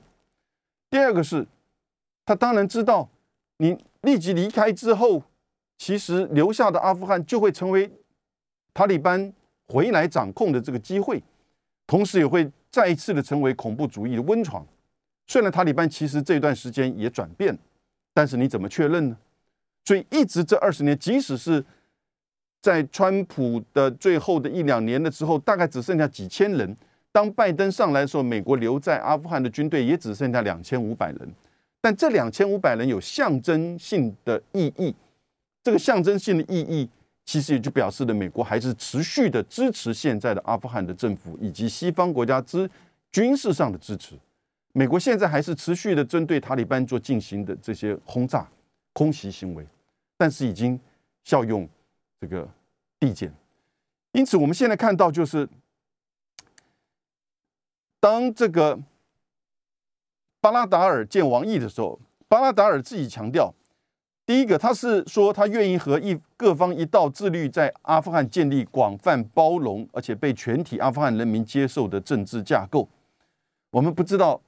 [0.90, 1.48] 第二个是，
[2.26, 3.08] 他当然知道
[3.58, 5.22] 你立即离开之后，
[5.82, 7.92] 其实留下的阿富汗就会成为
[8.72, 9.34] 塔利班
[9.68, 11.24] 回来掌控的这个机会，
[11.88, 12.48] 同时也会。
[12.70, 14.66] 再一次的成为恐怖主义的温床。
[15.28, 17.54] 虽然塔利班其实这段时间也转变，
[18.14, 19.18] 但是你怎么确认呢？
[19.84, 21.62] 所以一直这二十年，即使是
[22.62, 26.78] 在川普的最后的一两年的时候，大概只剩下几千人。
[27.12, 31.30] 当拜登上来的时候，美国留在阿富汗的军队也只剩下两千五百人。
[31.82, 34.96] 但这两千五百人有象征性的意义，
[35.64, 36.90] 这个象征性的意义。
[37.24, 42.70] 其实也就表示了，美国还是持续的支持现在的阿富汗的政府以及西方国家之
[43.12, 44.18] 军事上的支持。
[44.74, 48.50] 美国现在还是持续的针对塔利班做进行的这些轰炸、
[48.92, 49.66] 空袭行为，
[50.18, 50.78] 但是已经
[51.24, 51.70] 效用
[52.20, 52.46] 这个
[53.00, 53.32] 递减。
[54.14, 55.48] 因此，我们现在看到就是，
[58.00, 58.78] 当这个
[60.42, 63.54] 巴拉达尔见王毅的时候，巴拉达尔自己强调。
[64.32, 72.88] 第一个，他是说他愿意和一各方一道，自律在阿富汗建立广泛包容而且被全体阿富汗人民接受的政治架构。
[73.72, 74.40] 我们不知道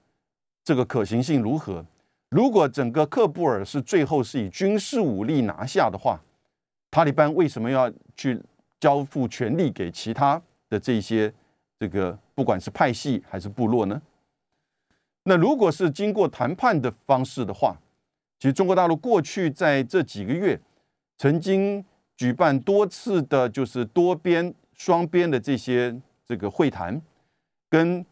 [0.63, 1.85] 这个可行性如何。
[2.29, 6.17] 如果整个喀布尔是最后是以军事武力拿下的话，
[6.89, 8.41] 塔利班为什么要去
[8.79, 11.29] 交付权力给其他的这些
[11.77, 14.01] 这个不管是派系还是部落呢？
[15.25, 17.75] 那如果是经过谈判的方式的话，
[18.43, 20.59] 其实中国大陆过去在这几个月，
[21.17, 21.81] 曾经
[22.17, 27.01] 举办多次的，就是多边、双边的这些这个会谈，
[27.69, 28.05] 跟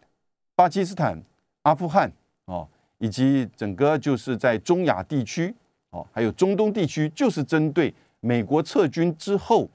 [0.55, 1.21] 巴基斯坦、
[1.63, 2.09] 阿富汗
[2.45, 2.65] 哦，
[2.99, 5.53] 以及整个就是在中亚地区
[5.89, 9.69] 哦，还有中东地区，就是针对美国撤军之后，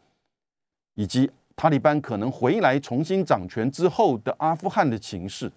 [0.94, 5.52] 以及塔利班可能回来重新掌权之后的阿富汗的情势。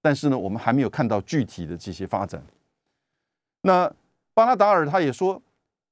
[0.00, 2.40] 但是呢，我们还没有看到具体的这些发展。
[3.62, 3.92] 那。
[4.34, 5.40] 巴拉达尔他也说，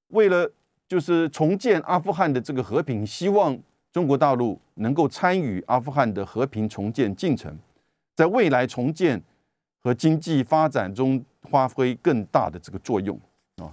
[0.09, 0.51] 为了
[0.89, 3.57] 就是重建阿富汗的这个和平，希望
[3.93, 7.57] 中国大陆能够参与阿富汗的和平重建进程，
[8.17, 9.23] 在未来重建
[9.81, 13.19] 和经济发展中发挥更大的这个作用
[13.59, 13.73] 啊。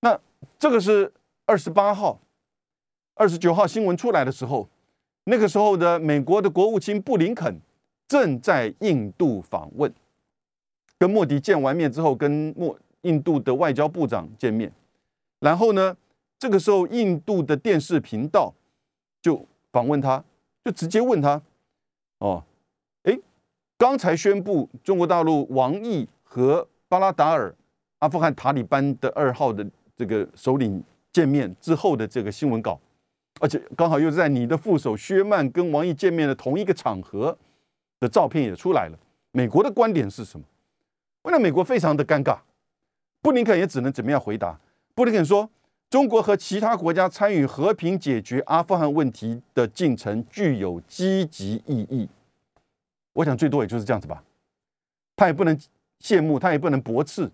[0.00, 0.18] 那
[0.56, 1.12] 这个是
[1.44, 2.20] 二十八号、
[3.14, 4.68] 二十九号新闻出来的时候，
[5.24, 7.60] 那个时候的美国的国务卿布林肯
[8.06, 9.92] 正在印度访问，
[10.96, 12.78] 跟莫迪见完面之后，跟莫。
[13.02, 14.70] 印度的外交部长见面，
[15.38, 15.96] 然后呢，
[16.38, 18.52] 这个时候印度的电视频道
[19.22, 20.22] 就访问他，
[20.64, 21.40] 就直接问他
[22.20, 22.44] ：“哦，
[23.04, 23.18] 哎，
[23.78, 27.54] 刚才宣布中国大陆王毅和巴拉达尔
[28.00, 32.78] 阿富汗塔利班的二号的这个首领见面之后的这个新闻稿，
[33.40, 37.36] 而且刚好又在你的副手薛曼跟王毅见面的同一个场合
[37.98, 38.98] 的照片也出来了。
[39.32, 40.44] 美国的观点是什么？
[41.22, 42.38] 为了美国非常的尴尬。”
[43.22, 44.58] 布林肯也只能怎么样回答？
[44.94, 45.48] 布林肯说
[45.90, 52.08] ：“中国和其他国家参与和平解决阿富汗问题的进程具有积极意义。”
[53.12, 54.22] 我想最多也就是这样子吧。
[55.16, 55.58] 他也不能
[56.00, 57.30] 羡慕，他也不能驳斥，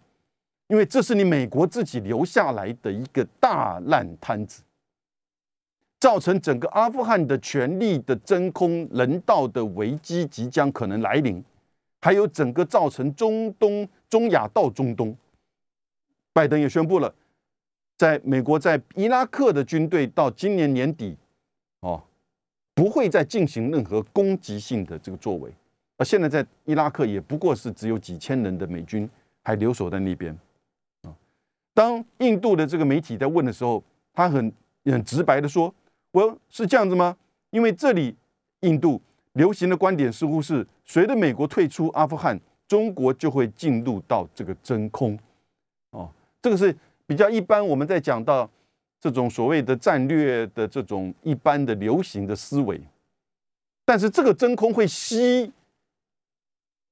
[0.66, 4.62] 因为这是你美国自己留下来的一个大烂摊子，
[6.00, 11.44] 造成整个阿富汗的权力的真空、人道的危机即将可能来临，
[12.00, 15.16] 还有整个造成中东、中亚到中东。
[16.36, 17.14] 拜登也宣布了，
[17.96, 21.16] 在美国在伊拉克的军队到今年年底，
[21.80, 22.02] 哦，
[22.74, 25.50] 不会再进行任何攻击性的这个作为，
[25.96, 29.08] 而现在在伊拉克也不过是只有几千人的美军
[29.44, 30.38] 还留守在那边
[31.04, 31.16] 啊。
[31.72, 34.52] 当印度的这个媒体在问的时候，他很
[34.84, 35.74] 很直白的说
[36.12, 37.16] ：“我是这样子吗？
[37.48, 38.14] 因为这里
[38.60, 39.00] 印度
[39.32, 45.18] 流行的观点似乎是，随着美国退出阿富汗，中国就会进入到这个真空。
[46.46, 46.72] 这个是
[47.08, 48.48] 比较一般，我们在讲到
[49.00, 52.80] 这种所谓的战略的这种一般的流行的思维。
[53.84, 55.52] 但是这个真空会吸，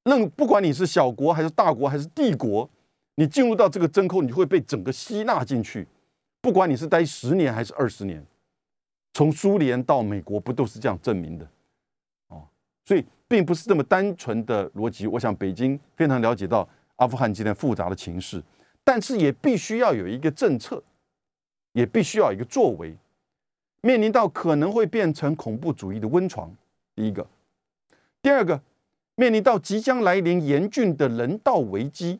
[0.03, 2.69] 任不管你是小国还是大国还是帝国，
[3.15, 5.87] 你进入到这个真空，你会被整个吸纳进去。”
[6.43, 8.27] 不管你是待十年还是二十年，
[9.13, 11.49] 从苏联到美国，不都是这样证明的？
[12.27, 12.43] 哦，
[12.85, 15.07] 所以并不是这么单纯的逻辑。
[15.07, 18.43] 我想北京非常了解到阿富汗今天复杂的情势，
[18.85, 20.83] 但是也必须要有一个政策，
[21.73, 22.95] 也必须要有一个作为。
[23.81, 26.55] 面临到可能会变成恐怖主义的温床，
[26.95, 27.23] 第一个；
[28.23, 28.61] 第二个，
[29.15, 32.19] 面临到即将来临严峻的人道危机。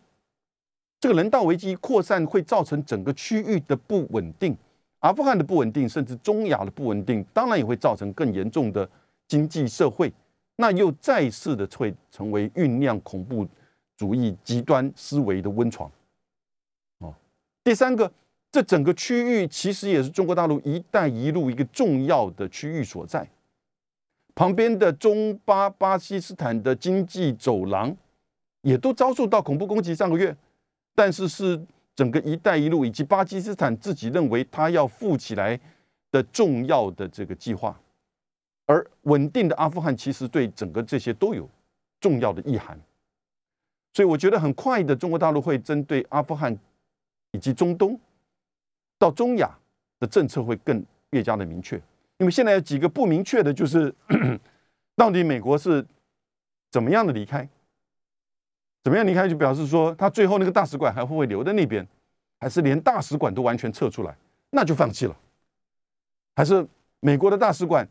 [1.01, 4.57] 这个人道危机扩散会造成整个区域的不稳定，
[5.01, 8.89] 阿富汗的不稳定，甚至中亚的不稳定，当然也会造成更严重的
[9.29, 10.13] 经济社会，
[10.57, 13.47] 那又再次的会成为酝酿恐怖
[13.97, 15.91] 主义极端思维的温床。
[17.65, 18.13] 第三个，
[18.53, 23.27] 这整个区域其实也是中国大陆“一带一路”一个重要的区域所在，
[24.35, 27.97] 旁边的中巴巴基斯坦的经济走廊
[28.61, 30.37] 也都遭受到恐怖攻击，上个月。
[30.95, 31.61] 但是是
[31.97, 35.59] 整个“一带一路”以及巴基斯坦自己认为他要富起来
[36.13, 37.81] 的重要的这个计划，
[38.67, 41.49] 而稳定的阿富汗其实对整个这些都有
[41.99, 42.79] 重要的意涵，
[43.95, 46.57] 所以我觉得很快的中国大陆会针对阿富汗
[47.35, 47.99] 以及中东
[48.97, 49.51] 到中亚
[49.99, 51.77] 的政策会更越加的明确，
[52.19, 53.93] 因为现在有几个不明确的，就是
[54.95, 55.85] 到底美国是
[56.71, 57.47] 怎么样的离开。
[58.85, 61.85] 怎么样离开就表示说他最后那个大使馆还会不会留在那边，
[62.39, 64.17] 还是连大使馆都完全撤出来，
[64.51, 65.17] 那就放弃了？
[66.37, 66.65] 还是
[67.01, 67.89] 美国的大使馆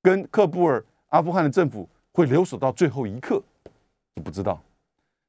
[0.00, 3.42] 跟喀布尔阿富汗的政府会留守到最后一刻？
[4.24, 4.62] 不知道。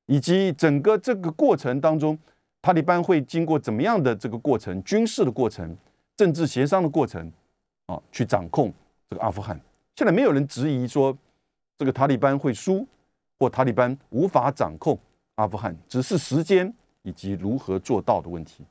[0.06, 2.18] 以及整个这个过程当中，
[2.62, 5.76] 塔利班会经过怎么样的这个过程，军事的过程、
[6.16, 7.32] 政治协商的过程
[7.88, 8.74] 啊，去掌控
[9.10, 9.60] 这个阿富汗。
[9.96, 11.18] 现在没有人质疑说
[11.78, 12.88] 这个塔利班会输。
[13.42, 15.00] 或塔利班无法掌控
[15.36, 18.66] 阿富汗，只是时间以及如何做到的问题。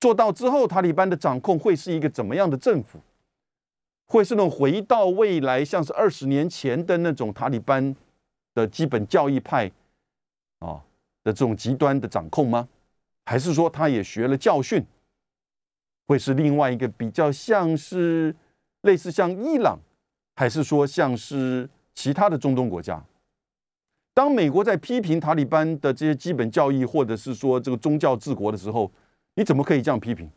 [0.00, 2.98] 做到之后，塔利班的掌控会是一个怎么样的政府？
[4.06, 7.94] 会是那种回到未来，像是二十年前的那种塔利班
[8.54, 9.70] 的基本教义派
[10.58, 10.82] 啊
[11.22, 12.68] 的这种极端的掌控吗？
[13.24, 14.84] 还是说他也学了教训，
[16.06, 18.34] 会是另外一个比较像是
[18.82, 19.78] 类似像伊朗，
[20.36, 23.04] 还是说像是其他的中东国家？
[24.14, 28.90] 当美国在批评塔利班的这些基本教义，或者是说这个宗教治国的时候，
[29.36, 30.30] 你怎么可以这样批评？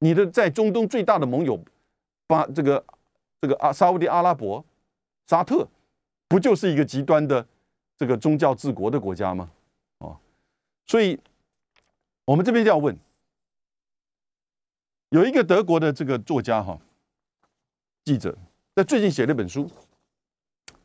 [0.00, 1.62] 你的在中东最大的盟友，
[2.26, 2.84] 巴这个
[3.40, 4.64] 这个阿沙地阿拉伯、
[5.28, 5.68] 沙特，
[6.26, 7.46] 不就是一个极端的
[7.96, 9.48] 这个宗教治国的国家吗？
[9.98, 10.16] 哦，
[10.86, 11.16] 所以
[12.30, 12.96] 我们这边就要问，
[15.08, 16.78] 有一个德国的这个作家哈，
[18.04, 18.38] 记者
[18.76, 19.68] 在最近写了一本书，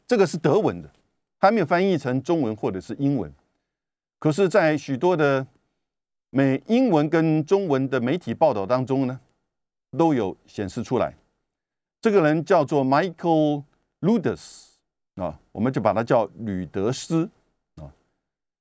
[0.07, 0.89] 这个是德文的。
[1.37, 3.31] 还没有翻译成中文或者是英文，
[4.17, 5.45] 可是，在许多的
[6.31, 9.19] 美英文跟中文的媒体报道当中呢，
[9.95, 11.13] 都有显示出来。
[12.01, 13.63] 这个人叫做 Michael
[14.01, 14.69] Ludus
[15.15, 17.29] 啊，我们就把他叫吕德斯
[17.75, 17.93] 啊。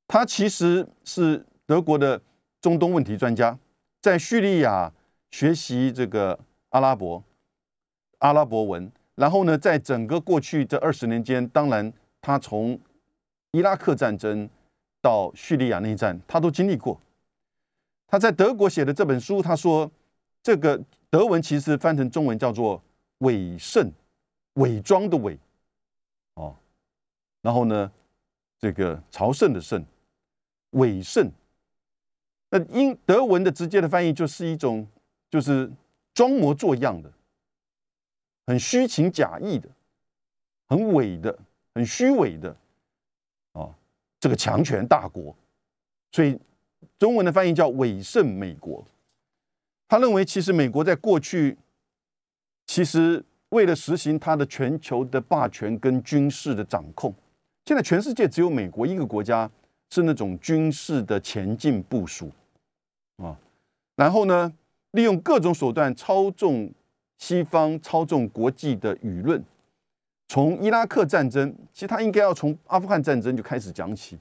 [0.07, 2.21] 他其实是德国的
[2.65, 3.59] 中东问题专家，
[4.01, 4.91] 在叙利亚
[5.31, 7.23] 学习这个阿拉伯
[8.21, 11.93] 阿拉伯文，然后呢，在整个过去这二十年间，当然。
[12.23, 12.81] 他从
[13.51, 14.49] 伊拉克战争
[15.03, 16.99] 到叙利亚内战，他都经历过。
[18.07, 19.91] 他在德国写的这本书，他说
[20.43, 22.83] 这个德文其实翻成中文叫做
[23.21, 23.93] “伪圣”，
[24.57, 25.39] 伪装的伪
[26.37, 26.57] 哦，
[27.43, 27.93] 然后呢，
[28.59, 29.85] 这个朝圣的圣，
[30.71, 31.31] 伪圣。
[32.55, 34.87] 那英德文的直接的翻译就是一种，
[35.29, 35.69] 就是
[36.15, 37.11] 装模作样的，
[38.47, 39.69] 很虚情假意的，
[40.69, 41.37] 很伪的。
[41.77, 42.57] 很虚伪的，
[43.51, 43.69] 啊，
[44.21, 45.35] 这个强权大国，
[46.13, 46.39] 所以
[47.01, 48.85] 中文的翻译叫“伪胜美国”。
[49.89, 51.59] 他认为，其实美国在过去，
[52.69, 57.13] 其实为了实行他的全球的霸权跟军事的掌控，
[57.65, 59.51] 现在全世界只有美国一个国家
[59.91, 62.31] 是那种军事的前进部署，
[63.97, 64.53] 然后呢，
[64.93, 66.73] 利用各种手段操纵
[67.19, 69.43] 西方、操纵国际的舆论。
[70.27, 74.19] 从伊拉克战争，其实他应该要从阿富汗战争就开始讲起，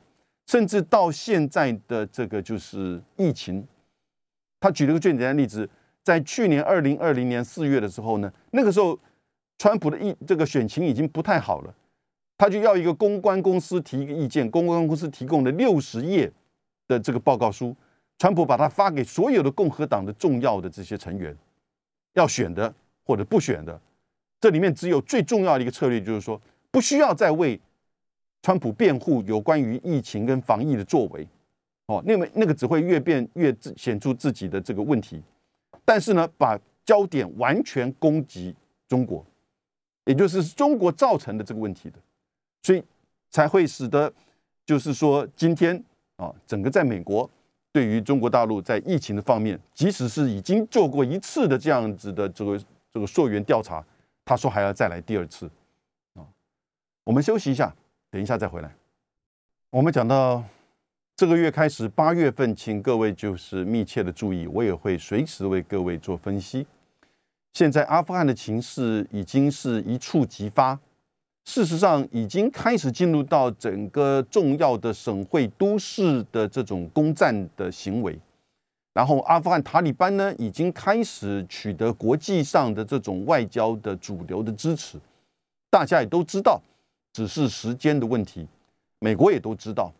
[0.48, 3.66] 甚至到现在的这个就是疫情。
[4.60, 5.68] 他举了个最简单的例子，
[6.04, 9.00] 在去年二零二零年四月的时候呢，那个时候
[9.58, 11.74] 川普的意这个选情已经不太好了，
[12.38, 16.32] 他就要一个公关公司提一个意见，公关公司提供了六十页
[16.88, 17.76] 的这个报告书，
[18.24, 21.38] 川普把它发给所有的共和党的重要的这些成员，
[22.14, 23.78] 要选的或者不选的。
[24.40, 27.60] 这里面只有最重要的一个策略，就是说不需要再为
[28.42, 31.28] 川普辩护有关于疫情跟防疫的作为，
[31.88, 35.22] 哦，那么那个只会越变越显出自己的这个问题。
[35.84, 38.56] 但是呢，把焦点完全攻击
[38.88, 39.26] 中国，
[40.06, 42.00] 也就是中国造成的这个问题的，
[42.62, 42.82] 所以
[43.30, 44.10] 才会使得
[44.66, 45.84] 就是说今天
[46.16, 47.30] 啊，整个在美国
[47.74, 52.58] 对于中国大陆在疫情的方面，即使是已经做过一次的这样子的这个
[52.92, 53.84] 这个溯源调查。
[54.24, 55.50] 他说还要再来第二次，
[56.14, 56.24] 啊，
[57.04, 57.76] 我们休息一下，
[58.10, 58.74] 等一下再回来。
[59.70, 60.42] 我们讲到
[61.18, 66.66] 这个月开始，八月份，请各位就是密切的注意，我也会随时为各位做分析。
[67.52, 70.80] 现在阿富汗的情势已经是一触即发，
[71.46, 78.18] 事实上已经开始进入到整个重要的省会都市的这种攻占的行为。
[78.94, 85.00] 然后，阿富汗塔利班呢，已经开始取得国际上的这种外交的主流的支持，
[85.70, 86.62] 大家也都知道，
[87.12, 88.48] 只是时间的问题。
[89.00, 89.91] 美国也都知道，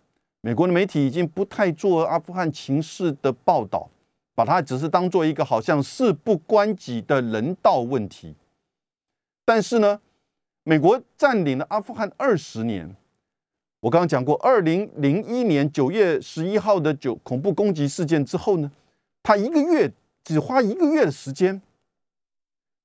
[0.42, 3.90] 美国的媒体已经不太做阿富汗情势的报道，
[4.36, 8.36] 把它只是当做一个好像事不关己的人道问题。
[9.44, 10.00] 但是呢，
[10.64, 12.96] 美国占领了阿富汗二十年，
[13.82, 18.72] 我刚刚讲过，二零零一年九月十一号的九恐怖攻击事件之后呢？
[19.22, 19.92] 他一个月
[20.24, 21.62] 只花一个月的时间，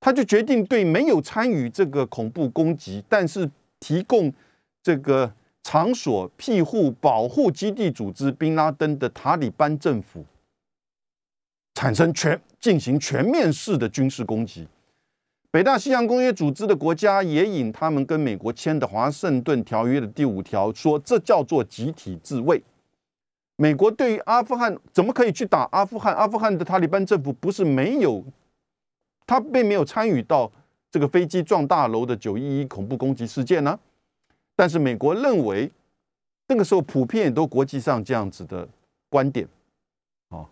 [0.01, 3.49] 他就决定对没有参与这个恐怖攻击，但是
[3.79, 4.33] 提供
[4.83, 10.25] 这个场所庇护、保护基地组织宾拉登的塔利班政府
[11.75, 14.67] 产生全进行全面式的军事攻击。
[15.51, 22.63] 北大西洋公约组织的国家也引他们跟美国签的华盛顿条约的第五条说，这叫做集体自卫。
[23.57, 26.15] 美国对于阿富汗怎么可以去打阿富汗？
[26.15, 28.23] 阿富汗的塔利班政府不是没有，
[29.27, 30.53] 他并没有参与到
[30.91, 33.79] 这个飞机撞大楼的九一一恐怖攻击事件呢。
[34.55, 35.71] 但是美国认为，
[36.49, 38.69] 那个时候普遍都国际上这样子的
[39.09, 39.49] 观点
[40.29, 40.45] 啊，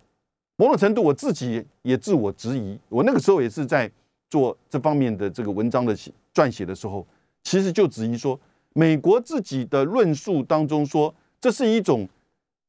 [0.57, 2.79] 某种程度我自己也自我质疑。
[2.89, 3.91] 我那个时候也是在
[4.29, 5.97] 做这方面的这个文章的
[6.35, 7.07] 撰写的时候，
[7.43, 8.39] 其实就质疑说，
[8.73, 12.09] 美国自己的论述当中说，这是一种。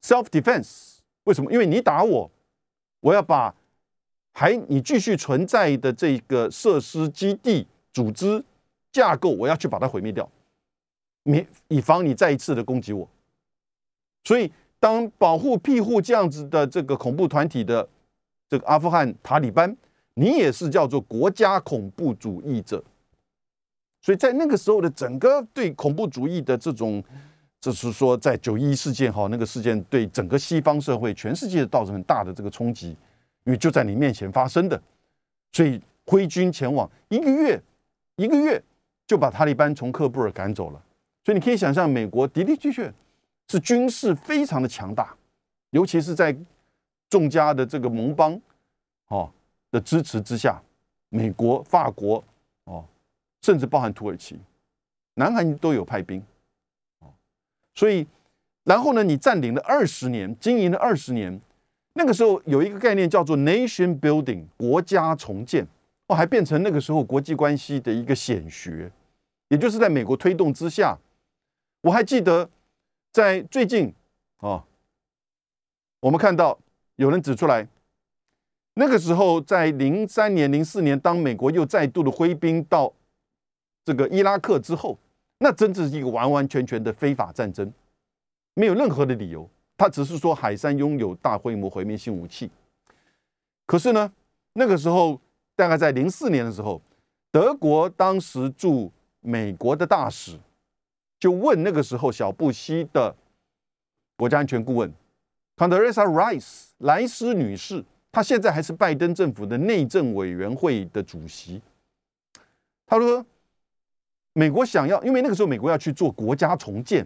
[0.00, 1.50] Self defense，为什么？
[1.52, 2.30] 因为你打我，
[3.00, 3.52] 我要把
[4.32, 8.44] 还你继续存在的这个设施、基地、组织
[8.92, 10.30] 架构，我要去把它毁灭掉，
[11.24, 13.08] 免以防你再一次的攻击我。
[14.22, 17.86] 所以，当保护庇护这样子的这个恐怖团体的
[18.48, 19.76] 这个阿富汗塔利班，
[20.18, 22.82] 你也是叫做国家恐怖主义者。
[24.02, 27.02] 所以在那个时候的整个对恐怖主义的这种。
[27.60, 32.90] 就是说，在九一事件哈，那个事件对整个西方社会、全世界造成很大的这个冲击，
[33.42, 34.80] 因为就在你面前发生的，
[35.50, 37.60] 所以挥军前往，一个月，
[38.14, 38.62] 一个月
[39.08, 40.80] 就把塔利班从喀布尔赶走了。
[41.24, 42.94] 所以你可以想象，美国的的确确
[43.48, 45.12] 是军事非常的强大，
[45.70, 46.34] 尤其是在
[47.10, 48.40] 众家的这个盟邦
[49.08, 49.28] 哦
[49.70, 50.62] 的支持之下，
[51.08, 52.22] 美国、法国
[52.64, 52.84] 哦，
[53.42, 54.38] 甚至包含土耳其、
[55.14, 56.20] 南韩都有派兵。
[57.00, 57.12] 哦
[57.74, 58.06] 所以，
[58.64, 59.04] 然后呢？
[59.04, 61.40] 你占领了二十年，经营了二十年，
[61.92, 65.64] 那个时候有一个概念叫做 nation building，国家重建，
[66.08, 68.90] 哦，还变成那个时候国际关系的一个显学，
[69.48, 70.98] 也就是在美国推动之下，
[71.82, 72.50] 我还记得
[73.12, 73.94] 在最近
[74.38, 74.64] 啊，
[76.00, 76.58] 我们看到
[76.96, 77.66] 有人指出来，
[78.78, 82.92] 那个时候在零三年、零四年，当美国又再度的挥兵到
[83.84, 84.96] 这个伊拉克之后。
[85.40, 87.72] 那真是一个完完全全的非法战争，
[88.54, 89.48] 没有任何的理由。
[89.76, 92.50] 他只是说海山拥有大规模毁灭性武器。
[93.64, 94.12] 可是呢，
[94.54, 95.20] 那个时候
[95.54, 96.82] 大概在零四年的时候，
[97.30, 100.36] 德国当时驻美国的大使
[101.20, 103.14] 就问那个时候小布希的
[104.16, 104.92] 国家安全顾问
[105.56, 107.84] Condoleezza Rice 莱斯女士，
[108.18, 111.62] 他现在还是拜登政府的内政委员会的主席。
[112.84, 113.24] 他说。
[114.34, 117.04] 美国想要，因为那个时候美国要去做国家重建，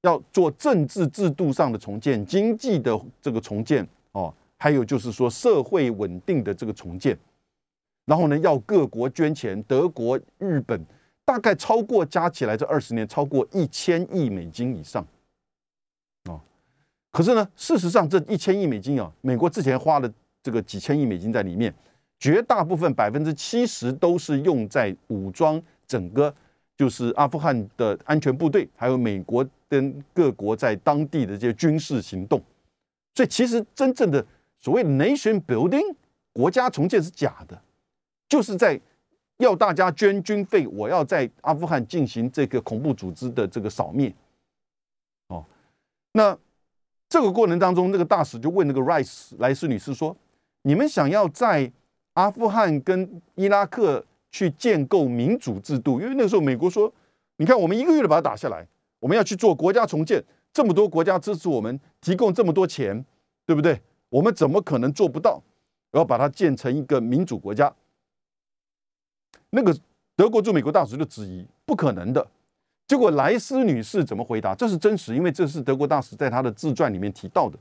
[0.00, 7.18] 要做政治制度上的重建、经济的这个重建哦，还有就是说社会稳定的这个重建。
[8.06, 10.82] 然后呢，要各国捐钱，德国、日本
[11.22, 15.06] 大概超过加起来这二十年超过一千亿美金以上，
[17.10, 20.10] 可是呢，事实上这一千亿美金啊，美国之前花了
[20.42, 21.74] 这个几千亿美金在里面，
[22.18, 26.34] 绝大部分百分之七十都是用在武装整个
[26.76, 32.42] 就是阿富汗的安全部队，还有美国跟各国在当地的这些军事行动，
[33.14, 34.24] 所以其实真正的
[34.60, 35.94] 所谓 nation building
[36.32, 37.60] 国家重建是假的，
[38.28, 38.80] 就是在。
[39.40, 44.14] 要大家捐军费，我要在阿富汗进行这个恐怖组织的这个扫灭。
[45.28, 45.42] 哦，
[46.12, 46.36] 那
[47.08, 50.14] 这个过程当中，那个大使就问那个 Rice 莱斯女士说
[50.62, 51.70] ：“你们想要在
[52.14, 56.00] 阿富汗跟伊拉克去建构民主制度？
[56.00, 56.92] 因为那个时候美国说，
[57.36, 58.66] 你看我们一个月就把它打下来，
[58.98, 63.04] 我们要去做国家重建，这么多国家支持我们，提供这么多钱，
[63.46, 63.80] 对不对？
[64.08, 65.42] 我们怎么可能做不到？
[65.92, 67.72] 我要把它建成一个民主国家。”
[69.50, 69.76] 那个
[70.14, 72.24] 德国驻美国大使就质疑不可能的，
[72.86, 74.54] 结果莱斯女士怎么回答？
[74.54, 77.58] 这是真实，因为这是德国大使在他的自传里面提到的。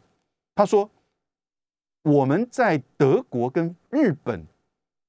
[0.54, 0.88] 他说
[2.04, 4.46] ：“我们在德国跟日本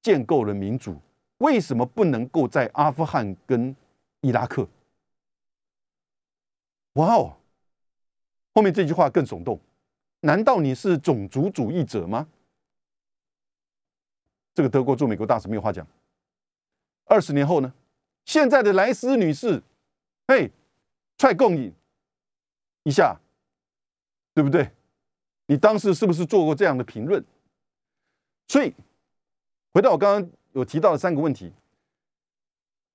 [0.02, 1.00] 建构了民主，
[1.38, 3.74] 为什么不能够在阿富汗跟
[4.20, 4.68] 伊拉克？”
[6.94, 7.36] 哇哦！
[8.52, 9.58] 后面这句话更耸动，
[10.20, 12.26] 难道你是种族主义者吗？
[14.52, 15.86] 这个德国驻美国大使没有话讲。
[17.04, 17.72] 二十年后呢？
[18.24, 19.62] 现在的莱斯女士，
[20.26, 20.50] 嘿，
[21.16, 21.72] 踹共赢
[22.82, 23.18] 一下，
[24.34, 24.70] 对不对？
[25.50, 27.24] 你当时是不是做过这样的评论？
[28.46, 28.72] 所以，
[29.74, 31.52] 回到我刚刚有提到的三个问题：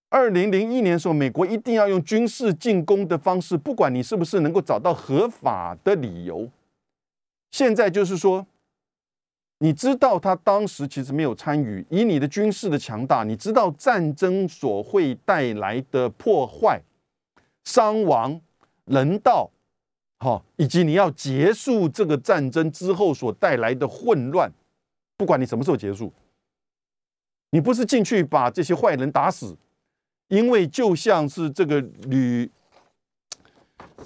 [0.08, 6.50] 二零零一年的时候，美国一定要用军事进攻的方式，不管你是不是能够找到合法的理由。
[7.52, 8.48] 现在就是说。
[9.60, 16.82] 你知道他当时其实没有参与，以你的军事的强大，你知道战争所会带来的破坏、
[17.64, 18.42] 伤亡、
[18.84, 19.50] 人道，
[20.20, 24.52] 好，以及你要结束这个战争之后所带来的混乱，
[25.18, 26.12] 不管你什么时候结束，
[27.50, 29.58] 你不是进去把这些坏人打死，
[30.30, 32.50] 因为就像是这个吕，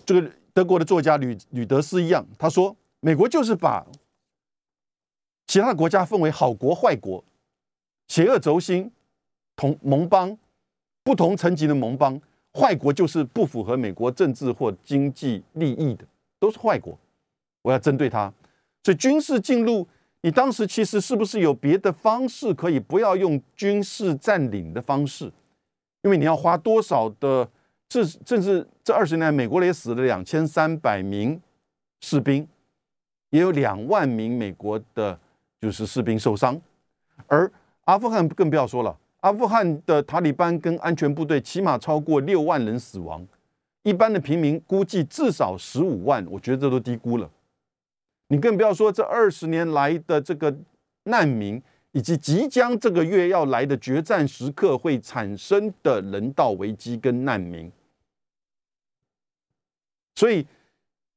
[0.05, 3.86] 这个德国的作家吕吕德斯一样，他说，美国就是把。
[5.47, 7.26] 其他国家分为好国坏国、
[8.07, 8.91] 邪恶轴心、
[9.55, 10.38] 同盟邦、
[11.03, 12.22] 不同层级的盟邦。
[12.54, 16.06] 坏国就是不符合美国政治或经济利益的，
[16.39, 16.97] 都是坏国。
[17.62, 18.32] 我要针对他，
[18.84, 19.88] 所以军事进入，
[20.22, 25.32] 你当时其实是不是有别的方式可以不要用军事占领的方式？
[26.04, 27.50] 因为你要花多少的，
[27.88, 31.41] 这甚至这二十年，美国也死了两千三百名
[32.02, 32.47] 士兵，
[33.32, 35.20] 也有两万名美国的。
[35.62, 36.58] 就是士兵受伤，
[37.28, 37.52] 而
[37.84, 38.97] 阿富汗更不要说了。
[39.22, 43.28] 阿富汗的塔利班跟安全部队起码超过六万人死亡，
[43.84, 47.30] 一般的平民估计至少十五万，我觉得这都低估了。
[48.28, 50.55] 你更不要说这二十年来的这个
[51.03, 51.61] 难民，
[51.91, 57.72] 以及即将这个月要来的决战时刻会产生的人道危机跟难民。
[60.15, 60.45] 所以，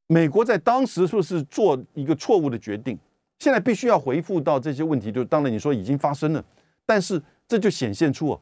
[0.06, 2.98] 美国在当时是不是做一个错误的决定？
[3.38, 6.44] 现在必须要回复到这些问题，就当然你说已经发生了，
[6.86, 7.20] 但是
[7.52, 8.40] 这就显现出哦，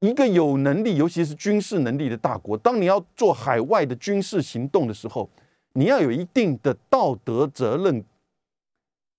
[0.00, 5.30] 一个有能力，尤其是军事能力的大国，当你要做海外的军事行动的时候，
[5.74, 8.04] 你要有一定的道德责任。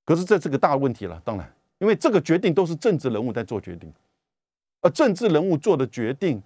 [0.03, 3.89] 可是这是个大问题了，当然，因为这个决定都是政治人物在做决定，
[4.81, 6.43] 而政治人物做的决定，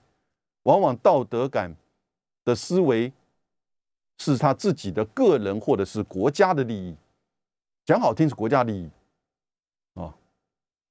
[0.62, 1.76] 往往道德感
[2.44, 3.12] 的思维
[4.20, 6.96] 是他自己的个人或者是国家的利益。
[7.84, 8.90] 讲好听是国家利益，
[9.96, 10.14] 啊，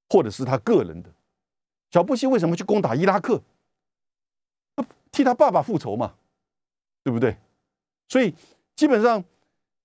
[0.09, 1.09] 或者是他个人的。
[1.95, 3.41] 小布希为什么去攻打伊拉克？
[5.13, 6.13] 替他爸爸复仇嘛，
[7.01, 7.37] 对不对？
[8.09, 8.35] 所以
[8.75, 9.23] 基本上，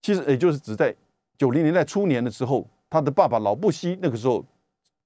[0.03, 0.93] 其实也就是指在
[1.39, 4.45] 九零年代初年的时候，他的爸爸老布希那个时候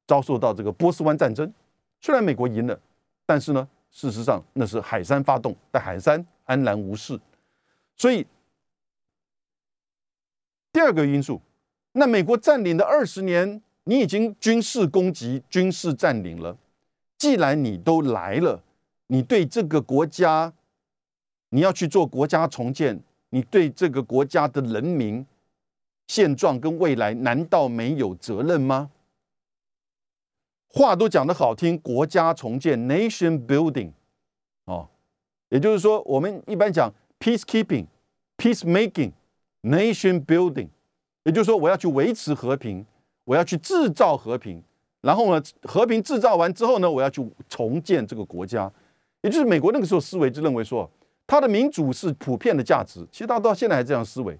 [0.06, 1.52] 遭受到这个波斯湾战争。
[2.00, 2.80] 虽然美国赢了，
[3.26, 7.20] 但是呢，事实上那是海山发动，但海山安然无事。
[7.98, 8.26] 所以
[10.72, 11.38] 第二个因素。
[11.92, 16.56] 那美国占领的二十年，你已经军事攻击、军事占领了。
[17.24, 18.62] 既然你都来了，
[19.06, 20.52] 你对这个国家，
[21.48, 23.00] 你要去做国家重建，
[23.30, 25.24] 你对这个国家的人民
[26.06, 28.90] 现状跟未来，难道没有责任吗？
[30.68, 33.92] 话都讲得好听，国家重建 （nation building）
[34.66, 34.90] 哦，
[35.48, 37.86] 也就是说，我们一般讲 peacekeeping、
[38.36, 39.12] peacemaking、
[39.62, 40.68] nation building。
[41.22, 42.84] 也就是说，我要去维持和平，
[43.24, 44.62] 我要去制造和平，
[45.04, 48.70] 然后呢，和平制造完之后呢，我要去重建这个国家。
[49.20, 50.90] 也就是美国那个时候思维就认为说，
[51.26, 54.38] 他的民主是普遍的价值，其实他到现在还这样思维。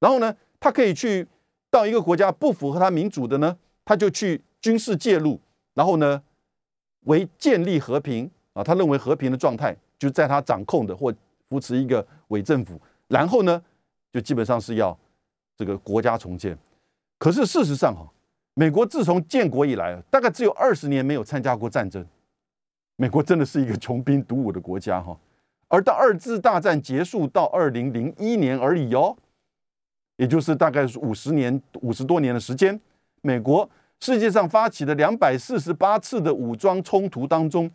[0.00, 1.26] 然后呢，他可以去
[1.70, 5.40] 到一个国家不符合他民主的呢，他就去军事介入，
[5.74, 6.20] 然后呢，
[7.04, 11.14] 为建立和平啊，他认为和平的状态就在他掌控的或
[11.48, 13.62] 扶持一个伪政府，然后呢，
[14.12, 14.96] 就基本上是要
[15.56, 16.56] 这个国家重建。
[17.18, 18.06] 可是事实上哈，
[18.54, 22.06] 美国自从建国以来，大概只有二十年没有参加过战争。
[22.96, 25.18] 美国真的是一个穷兵黩武的国家哈，
[25.66, 29.16] 而到二次大战结束到二零零一年而已哦，
[30.16, 32.80] 也就是大概是五十年五十多年的时间，
[33.22, 37.68] 美国世界上发起的两百四十八次的武装冲突当中，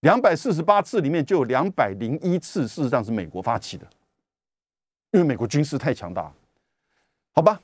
[0.00, 3.88] 两百四十八次里面就有两百零一次事实上是美国发起的，
[5.12, 6.30] 因为美国军事太强大，
[7.32, 7.58] 好吧。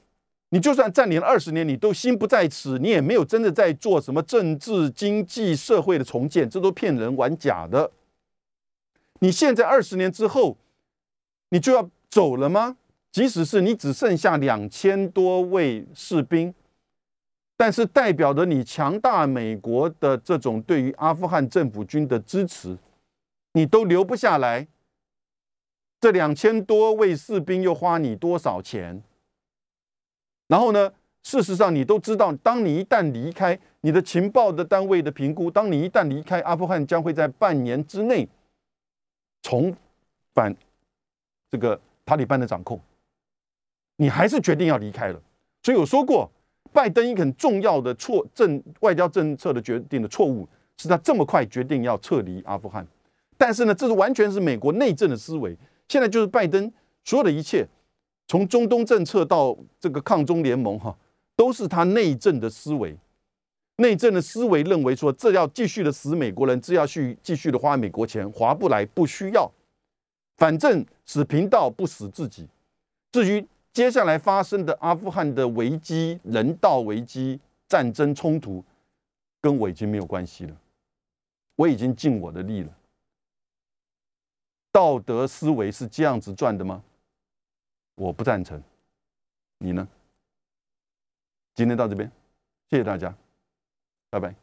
[0.50, 7.90] 你就算占领了二十年，你都心不在此，你也没有真的在做什么政治、经济、社会的重建，这都骗人玩假的。
[9.20, 10.56] 你现在二十年之后，
[11.50, 12.76] 你就要走了吗？
[13.12, 16.54] 即使是你只剩下两千多位士兵，
[17.56, 22.76] 但是代表着你强大美国的这种对于阿富汗政府军的支持，
[23.52, 24.66] 你都留不下来。
[26.00, 29.02] 这两千多位士兵又花你多少钱？
[30.50, 30.92] 然后呢？
[31.22, 38.26] 事实上，你都知道，当你一旦离开你的情报的单位的评估，当你一旦离开阿富汗，将会在半年之内
[39.42, 39.76] 重
[40.32, 40.56] 返
[41.50, 42.80] 这个塔利班的掌控。
[43.96, 45.20] 你还是决定要离开了。
[45.62, 46.28] 所以我说过，
[46.72, 50.48] 拜登一个很重要的错政外交政策的决定的错误，
[50.78, 52.84] 是他这么快决定要撤离阿富汗。
[53.36, 55.54] 但是呢，这是完全是美国内政的思维。
[55.86, 56.72] 现在就是拜登
[57.04, 57.68] 所有的一切。
[58.30, 60.96] 从中东政策到这个抗中联盟，哈，
[61.34, 62.96] 都是他内政的思维。
[63.78, 69.50] 内政的思维认为说，这要继续的死美国人，这要去继续的花美国钱，划不来，不需要。
[70.36, 72.46] 反正死贫道不死自己。
[73.10, 78.64] 至于接下来发生的阿富汗的危机、人道危机、战争冲突，
[79.40, 80.56] 跟我已经没有关系了。
[81.56, 82.70] 我已经尽我的力了。
[84.70, 86.80] 道德思维是这样子转的吗？
[88.00, 88.62] 我不赞成，
[89.58, 89.86] 你呢？
[91.54, 92.10] 今天到这边，
[92.70, 93.14] 谢谢大家，
[94.08, 94.34] 拜拜。